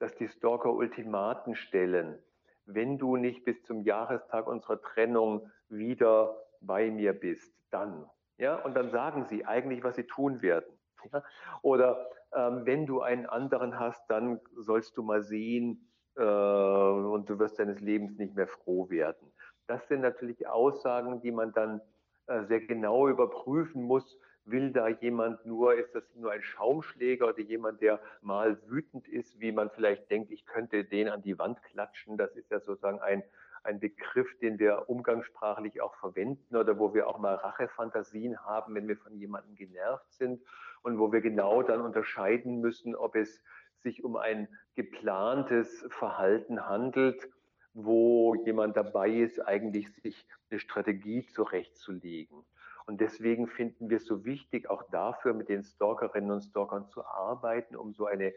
[0.03, 2.19] dass die Stalker Ultimaten stellen.
[2.65, 8.09] Wenn du nicht bis zum Jahrestag unserer Trennung wieder bei mir bist, dann.
[8.37, 10.77] Ja, und dann sagen sie eigentlich, was sie tun werden.
[11.09, 11.23] Ja?
[11.61, 17.39] Oder ähm, wenn du einen anderen hast, dann sollst du mal sehen äh, und du
[17.39, 19.31] wirst deines Lebens nicht mehr froh werden.
[19.67, 21.79] Das sind natürlich Aussagen, die man dann
[22.27, 27.39] äh, sehr genau überprüfen muss, Will da jemand nur, ist das nur ein Schaumschläger oder
[27.39, 31.63] jemand, der mal wütend ist, wie man vielleicht denkt, ich könnte den an die Wand
[31.63, 32.17] klatschen?
[32.17, 33.23] Das ist ja sozusagen ein,
[33.63, 38.87] ein Begriff, den wir umgangssprachlich auch verwenden oder wo wir auch mal Rachefantasien haben, wenn
[38.87, 40.41] wir von jemandem genervt sind
[40.81, 43.41] und wo wir genau dann unterscheiden müssen, ob es
[43.77, 47.29] sich um ein geplantes Verhalten handelt,
[47.73, 52.45] wo jemand dabei ist, eigentlich sich eine Strategie zurechtzulegen.
[52.85, 57.05] Und deswegen finden wir es so wichtig, auch dafür mit den Stalkerinnen und Stalkern zu
[57.05, 58.33] arbeiten, um so eine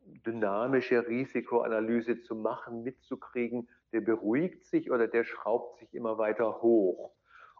[0.00, 7.12] dynamische Risikoanalyse zu machen, mitzukriegen, der beruhigt sich oder der schraubt sich immer weiter hoch.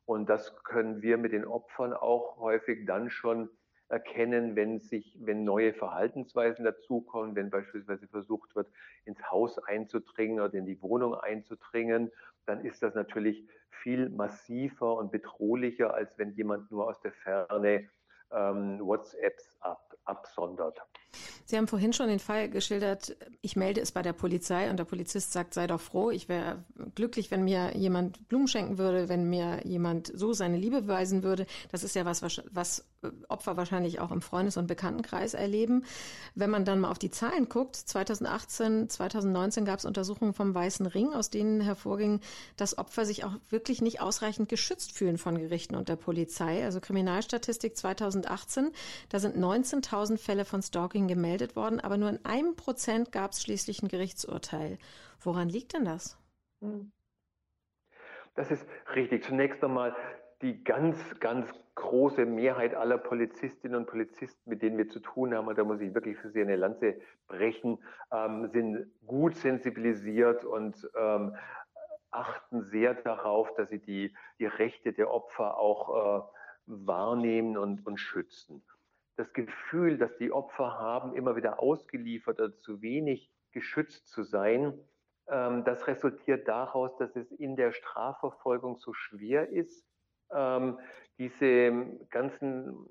[0.04, 3.50] Und das können wir mit den Opfern auch häufig dann schon
[3.88, 8.68] erkennen, wenn sich, wenn neue Verhaltensweisen dazukommen, wenn beispielsweise versucht wird,
[9.04, 12.10] ins Haus einzudringen oder in die Wohnung einzudringen,
[12.48, 17.88] dann ist das natürlich viel massiver und bedrohlicher, als wenn jemand nur aus der Ferne
[18.32, 20.80] ähm, WhatsApps ab, absondert.
[21.44, 24.84] Sie haben vorhin schon den Fall geschildert, ich melde es bei der Polizei und der
[24.84, 26.62] Polizist sagt, sei doch froh, ich wäre
[26.94, 31.46] glücklich, wenn mir jemand Blumen schenken würde, wenn mir jemand so seine Liebe beweisen würde.
[31.72, 32.84] Das ist ja was, was
[33.28, 35.84] Opfer wahrscheinlich auch im Freundes- und Bekanntenkreis erleben.
[36.34, 40.84] Wenn man dann mal auf die Zahlen guckt, 2018, 2019 gab es Untersuchungen vom Weißen
[40.86, 42.20] Ring, aus denen hervorging,
[42.56, 46.64] dass Opfer sich auch wirklich nicht ausreichend geschützt fühlen von Gerichten und der Polizei.
[46.64, 48.72] Also Kriminalstatistik 2018,
[49.08, 53.42] da sind 19.000 Fälle von Stalking gemeldet worden, aber nur in einem Prozent gab es
[53.42, 54.78] schließlich ein Gerichtsurteil.
[55.20, 56.18] Woran liegt denn das?
[56.60, 56.90] Hm.
[58.34, 59.24] Das ist richtig.
[59.24, 59.94] Zunächst einmal
[60.42, 65.48] die ganz, ganz große Mehrheit aller Polizistinnen und Polizisten, mit denen wir zu tun haben,
[65.48, 67.78] und da muss ich wirklich für sie eine Lanze brechen,
[68.12, 71.36] ähm, sind gut sensibilisiert und ähm,
[72.10, 76.22] achten sehr darauf, dass sie die, die Rechte der Opfer auch äh,
[76.66, 78.62] wahrnehmen und, und schützen.
[79.18, 84.78] Das Gefühl, dass die Opfer haben, immer wieder ausgeliefert oder zu wenig geschützt zu sein,
[85.26, 89.84] ähm, das resultiert daraus, dass es in der Strafverfolgung so schwer ist,
[90.30, 90.78] ähm,
[91.18, 91.72] diese
[92.10, 92.88] ganzen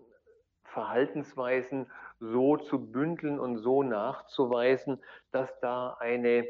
[0.66, 5.02] Verhaltensweisen so zu bündeln und so nachzuweisen,
[5.32, 6.46] dass da eine,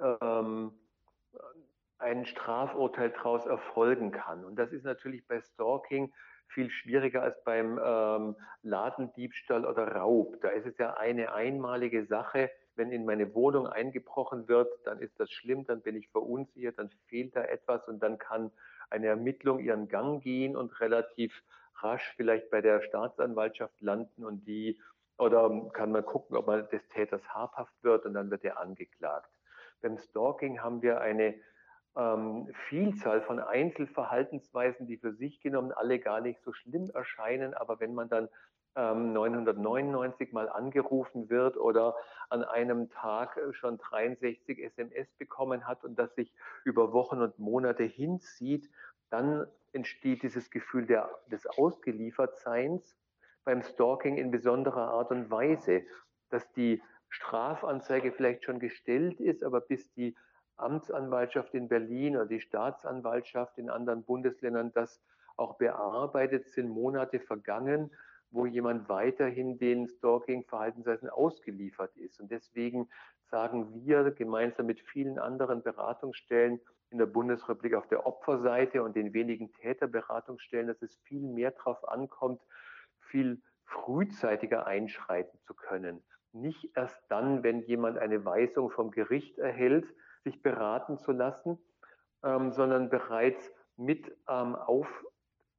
[0.00, 0.72] ähm,
[1.98, 4.42] ein Strafurteil daraus erfolgen kann.
[4.42, 6.14] Und das ist natürlich bei Stalking
[6.48, 10.40] viel schwieriger als beim ähm, Ladendiebstahl oder Raub.
[10.40, 12.50] Da ist es ja eine einmalige Sache.
[12.74, 16.90] Wenn in meine Wohnung eingebrochen wird, dann ist das schlimm, dann bin ich verunsichert, dann
[17.06, 18.50] fehlt da etwas und dann kann
[18.90, 21.42] eine Ermittlung ihren Gang gehen und relativ
[21.80, 24.80] rasch vielleicht bei der Staatsanwaltschaft landen und die
[25.18, 29.30] oder kann man gucken, ob man des Täters habhaft wird und dann wird er angeklagt.
[29.80, 31.34] Beim Stalking haben wir eine
[31.98, 37.80] ähm, Vielzahl von Einzelverhaltensweisen, die für sich genommen alle gar nicht so schlimm erscheinen, aber
[37.80, 38.28] wenn man dann
[38.76, 41.96] 999 ähm, Mal angerufen wird oder
[42.28, 46.32] an einem Tag äh, schon 63 SMS bekommen hat und das sich
[46.64, 48.70] über Wochen und Monate hinzieht,
[49.10, 52.96] dann entsteht dieses Gefühl der, des Ausgeliefertseins
[53.44, 55.82] beim Stalking in besonderer Art und Weise,
[56.30, 60.14] dass die Strafanzeige vielleicht schon gestellt ist, aber bis die
[60.58, 65.00] Amtsanwaltschaft in Berlin oder die Staatsanwaltschaft in anderen Bundesländern das
[65.36, 67.90] auch bearbeitet, sind Monate vergangen
[68.30, 72.20] wo jemand weiterhin den Stalking-Verhaltensweisen ausgeliefert ist.
[72.20, 72.88] Und deswegen
[73.30, 79.12] sagen wir gemeinsam mit vielen anderen Beratungsstellen in der Bundesrepublik auf der Opferseite und den
[79.12, 82.40] wenigen Täterberatungsstellen, dass es viel mehr darauf ankommt,
[83.00, 86.02] viel frühzeitiger einschreiten zu können.
[86.32, 89.86] Nicht erst dann, wenn jemand eine Weisung vom Gericht erhält,
[90.28, 91.58] sich beraten zu lassen,
[92.22, 94.88] ähm, sondern bereits mit ähm, auf,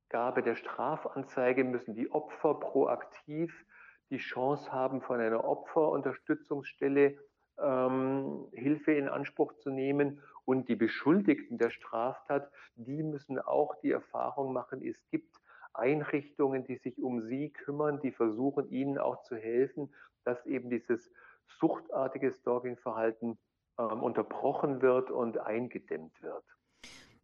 [0.10, 3.66] Gabe der Strafanzeige müssen die Opfer proaktiv
[4.10, 7.18] die Chance haben, von einer Opferunterstützungsstelle
[7.60, 10.22] ähm, Hilfe in Anspruch zu nehmen.
[10.46, 15.40] Und die Beschuldigten der Straftat, die müssen auch die Erfahrung machen, es gibt
[15.74, 19.94] Einrichtungen, die sich um sie kümmern, die versuchen, ihnen auch zu helfen,
[20.24, 21.12] dass eben dieses
[21.60, 23.38] suchtartige Stalking-Verhalten
[23.80, 26.44] ähm, unterbrochen wird und eingedämmt wird.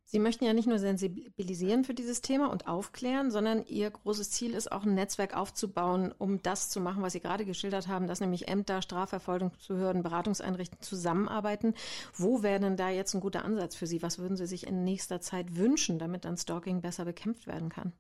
[0.08, 4.54] Sie möchten ja nicht nur sensibilisieren für dieses Thema und aufklären, sondern Ihr großes Ziel
[4.54, 8.22] ist auch ein Netzwerk aufzubauen, um das zu machen, was Sie gerade geschildert haben, dass
[8.22, 11.74] nämlich Ämter, Strafverfolgungsbehörden, Beratungseinrichtungen zusammenarbeiten.
[12.14, 14.02] Wo wäre denn da jetzt ein guter Ansatz für Sie?
[14.04, 17.92] Was würden Sie sich in nächster Zeit wünschen, damit dann Stalking besser bekämpft werden kann?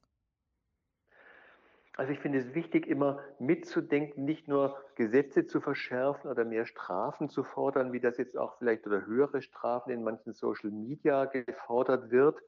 [1.97, 7.29] Also ich finde es wichtig, immer mitzudenken, nicht nur Gesetze zu verschärfen oder mehr Strafen
[7.29, 12.11] zu fordern, wie das jetzt auch vielleicht oder höhere Strafen in manchen Social Media gefordert
[12.11, 12.41] wird,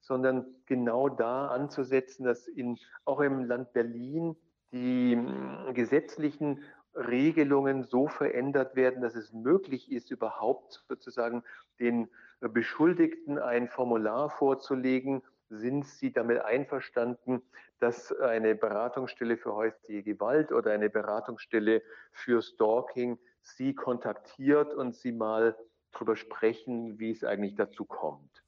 [0.00, 4.36] sondern genau da anzusetzen, dass in, auch im Land Berlin
[4.72, 6.62] die hm, gesetzlichen
[6.94, 11.42] Regelungen so verändert werden, dass es möglich ist, überhaupt sozusagen
[11.80, 12.08] den
[12.40, 17.42] Beschuldigten ein Formular vorzulegen sind Sie damit einverstanden,
[17.78, 21.82] dass eine Beratungsstelle für häusliche Gewalt oder eine Beratungsstelle
[22.12, 25.56] für Stalking Sie kontaktiert und Sie mal
[25.92, 28.42] darüber sprechen, wie es eigentlich dazu kommt?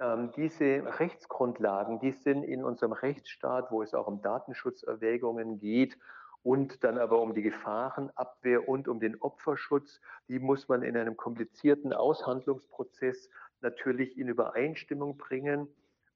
[0.00, 5.96] Ähm, diese Rechtsgrundlagen, die sind in unserem Rechtsstaat, wo es auch um Datenschutzerwägungen geht
[6.42, 11.16] und dann aber um die Gefahrenabwehr und um den Opferschutz, die muss man in einem
[11.16, 13.30] komplizierten Aushandlungsprozess
[13.60, 15.68] natürlich in Übereinstimmung bringen.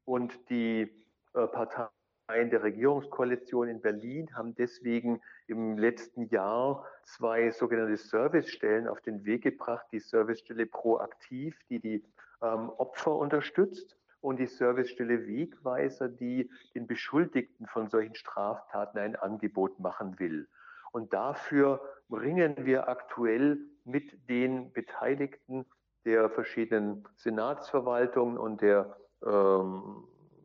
[0.08, 0.90] Und die
[1.34, 1.90] äh, Parteien
[2.50, 9.42] der Regierungskoalition in Berlin haben deswegen im letzten Jahr zwei sogenannte Servicestellen auf den Weg
[9.42, 9.84] gebracht.
[9.92, 12.04] Die Servicestelle Proaktiv, die die
[12.40, 19.78] ähm, Opfer unterstützt und die Servicestelle Wegweiser, die den Beschuldigten von solchen Straftaten ein Angebot
[19.78, 20.48] machen will.
[20.90, 25.66] Und dafür ringen wir aktuell mit den Beteiligten
[26.06, 30.04] der verschiedenen Senatsverwaltungen und der ähm,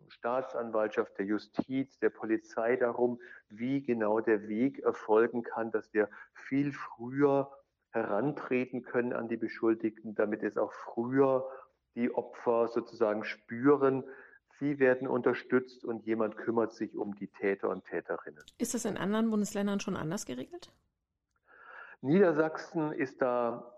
[0.10, 3.20] Staatsanwaltschaft, der Justiz, der Polizei darum,
[3.50, 7.52] wie genau der Weg erfolgen kann, dass wir viel früher
[7.92, 11.48] herantreten können an die Beschuldigten, damit es auch früher
[11.96, 14.04] die Opfer sozusagen spüren,
[14.60, 18.44] sie werden unterstützt und jemand kümmert sich um die Täter und Täterinnen.
[18.58, 20.72] Ist das in anderen Bundesländern schon anders geregelt?
[22.02, 23.74] Niedersachsen ist da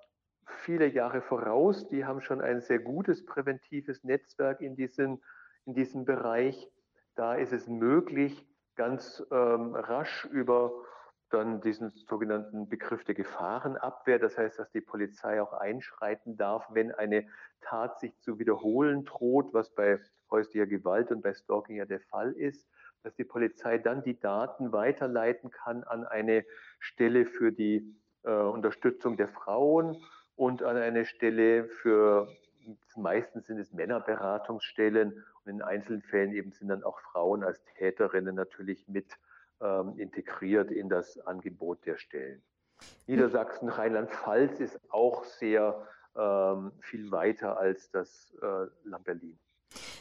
[0.46, 1.88] viele Jahre voraus.
[1.90, 5.22] Die haben schon ein sehr gutes präventives Netzwerk in, diesen,
[5.66, 6.70] in diesem Bereich.
[7.16, 10.72] Da ist es möglich, ganz ähm, rasch über
[11.30, 16.92] dann diesen sogenannten Begriff der Gefahrenabwehr, das heißt, dass die Polizei auch einschreiten darf, wenn
[16.92, 17.28] eine
[17.62, 22.32] Tat sich zu wiederholen droht, was bei häuslicher Gewalt und bei Stalking ja der Fall
[22.34, 22.68] ist,
[23.04, 26.46] dass die Polizei dann die Daten weiterleiten kann an eine
[26.80, 29.98] Stelle für die äh, Unterstützung der Frauen
[30.36, 32.28] und an eine Stelle für,
[32.96, 38.36] meistens sind es Männerberatungsstellen und in einzelnen Fällen eben sind dann auch Frauen als Täterinnen
[38.36, 39.14] natürlich mit
[39.62, 42.42] ähm, integriert in das Angebot der Stellen.
[43.08, 49.40] Niedersachsen, Rheinland-Pfalz ist auch sehr ähm, viel weiter als das äh, Land Berlin.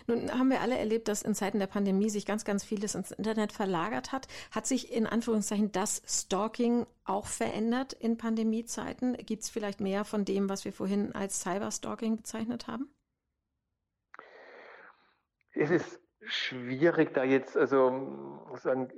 [0.06, 3.10] Nun haben wir alle erlebt, dass in Zeiten der Pandemie sich ganz, ganz vieles ins
[3.10, 4.28] Internet verlagert hat.
[4.50, 9.16] Hat sich in Anführungszeichen das Stalking auch verändert in Pandemiezeiten?
[9.16, 12.94] Gibt es vielleicht mehr von dem, was wir vorhin als Cyberstalking bezeichnet haben?
[15.52, 18.90] Es ist schwierig, da jetzt also sagen,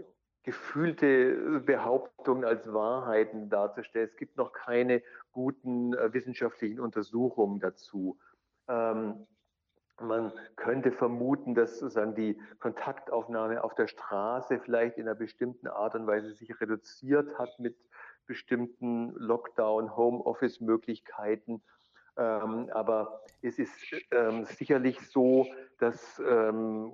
[0.43, 4.09] gefühlte Behauptungen als Wahrheiten darzustellen.
[4.09, 5.03] Es gibt noch keine
[5.33, 8.19] guten äh, wissenschaftlichen Untersuchungen dazu.
[8.69, 9.27] Ähm,
[10.01, 15.95] Man könnte vermuten, dass sozusagen die Kontaktaufnahme auf der Straße vielleicht in einer bestimmten Art
[15.95, 17.77] und Weise sich reduziert hat mit
[18.27, 21.63] bestimmten Lockdown, Homeoffice-Möglichkeiten.
[22.19, 23.73] Ähm, aber es ist
[24.11, 25.47] ähm, sicherlich so,
[25.79, 26.93] dass ähm,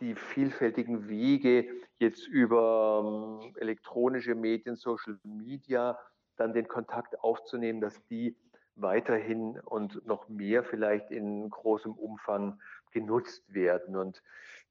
[0.00, 5.98] die vielfältigen Wege jetzt über ähm, elektronische Medien, Social Media,
[6.36, 8.34] dann den Kontakt aufzunehmen, dass die
[8.82, 12.60] weiterhin und noch mehr vielleicht in großem Umfang
[12.92, 13.96] genutzt werden.
[13.96, 14.22] Und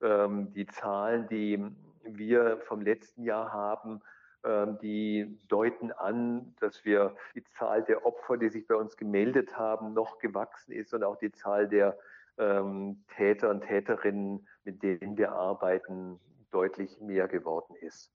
[0.02, 1.64] ähm, die Zahlen, die
[2.04, 4.02] wir vom letzten Jahr haben,
[4.44, 9.58] ähm, die deuten an, dass wir die Zahl der Opfer, die sich bei uns gemeldet
[9.58, 11.98] haben, noch gewachsen ist und auch die Zahl der
[12.38, 16.20] ähm, Täter und Täterinnen, mit denen wir arbeiten,
[16.52, 18.14] deutlich mehr geworden ist.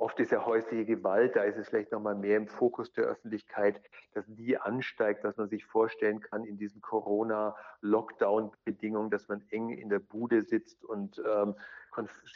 [0.00, 3.82] Oft ist ja häusliche Gewalt, da ist es vielleicht nochmal mehr im Fokus der Öffentlichkeit,
[4.14, 9.88] dass die ansteigt, dass man sich vorstellen kann in diesen Corona-Lockdown-Bedingungen, dass man eng in
[9.88, 11.56] der Bude sitzt und ähm,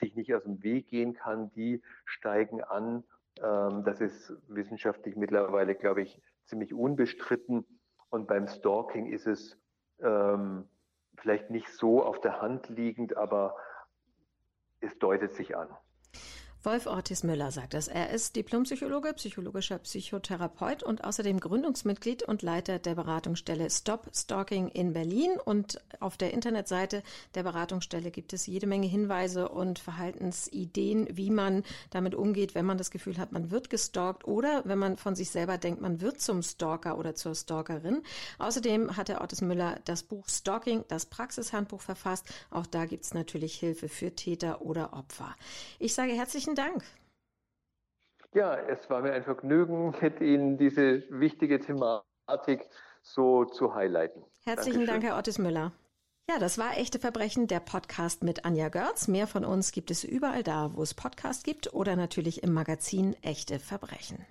[0.01, 1.53] sich nicht aus dem Weg gehen kann.
[1.53, 3.05] Die steigen an.
[3.41, 7.65] Ähm, das ist wissenschaftlich mittlerweile, glaube ich, ziemlich unbestritten.
[8.11, 9.57] Und beim Stalking ist es
[10.01, 10.69] ähm,
[11.17, 13.55] vielleicht nicht so auf der Hand liegend, aber
[14.81, 15.69] es deutet sich an.
[16.65, 17.89] Wolf Ortiz Müller sagt es.
[17.89, 24.93] Er ist Diplompsychologe, psychologischer Psychotherapeut und außerdem Gründungsmitglied und Leiter der Beratungsstelle Stop Stalking in
[24.93, 25.33] Berlin.
[25.45, 27.03] Und auf der Internetseite
[27.35, 32.79] der Beratungsstelle gibt es jede Menge Hinweise und Verhaltensideen, wie man damit umgeht, wenn man
[32.79, 36.21] das Gefühl hat, man wird gestalkt oder wenn man von sich selber denkt, man wird
[36.21, 38.05] zum Stalker oder zur Stalkerin.
[38.39, 42.33] Außerdem hat der Ortiz Müller das Buch Stalking, das Praxishandbuch verfasst.
[42.53, 45.35] Auch da gibt es natürlich Hilfe für Täter oder Opfer.
[45.81, 46.85] Ich sage herzlichen herzlichen Dank.
[48.35, 52.69] Ja, es war mir ein Vergnügen, mit Ihnen diese wichtige Thematik
[53.03, 54.23] so zu highlighten.
[54.45, 54.87] Herzlichen Dankeschön.
[54.87, 55.73] Dank, Herr Otis Müller.
[56.31, 59.09] Ja, das war Echte Verbrechen, der Podcast mit Anja Görz.
[59.09, 63.17] Mehr von uns gibt es überall da, wo es Podcast gibt oder natürlich im Magazin
[63.23, 64.25] Echte Verbrechen.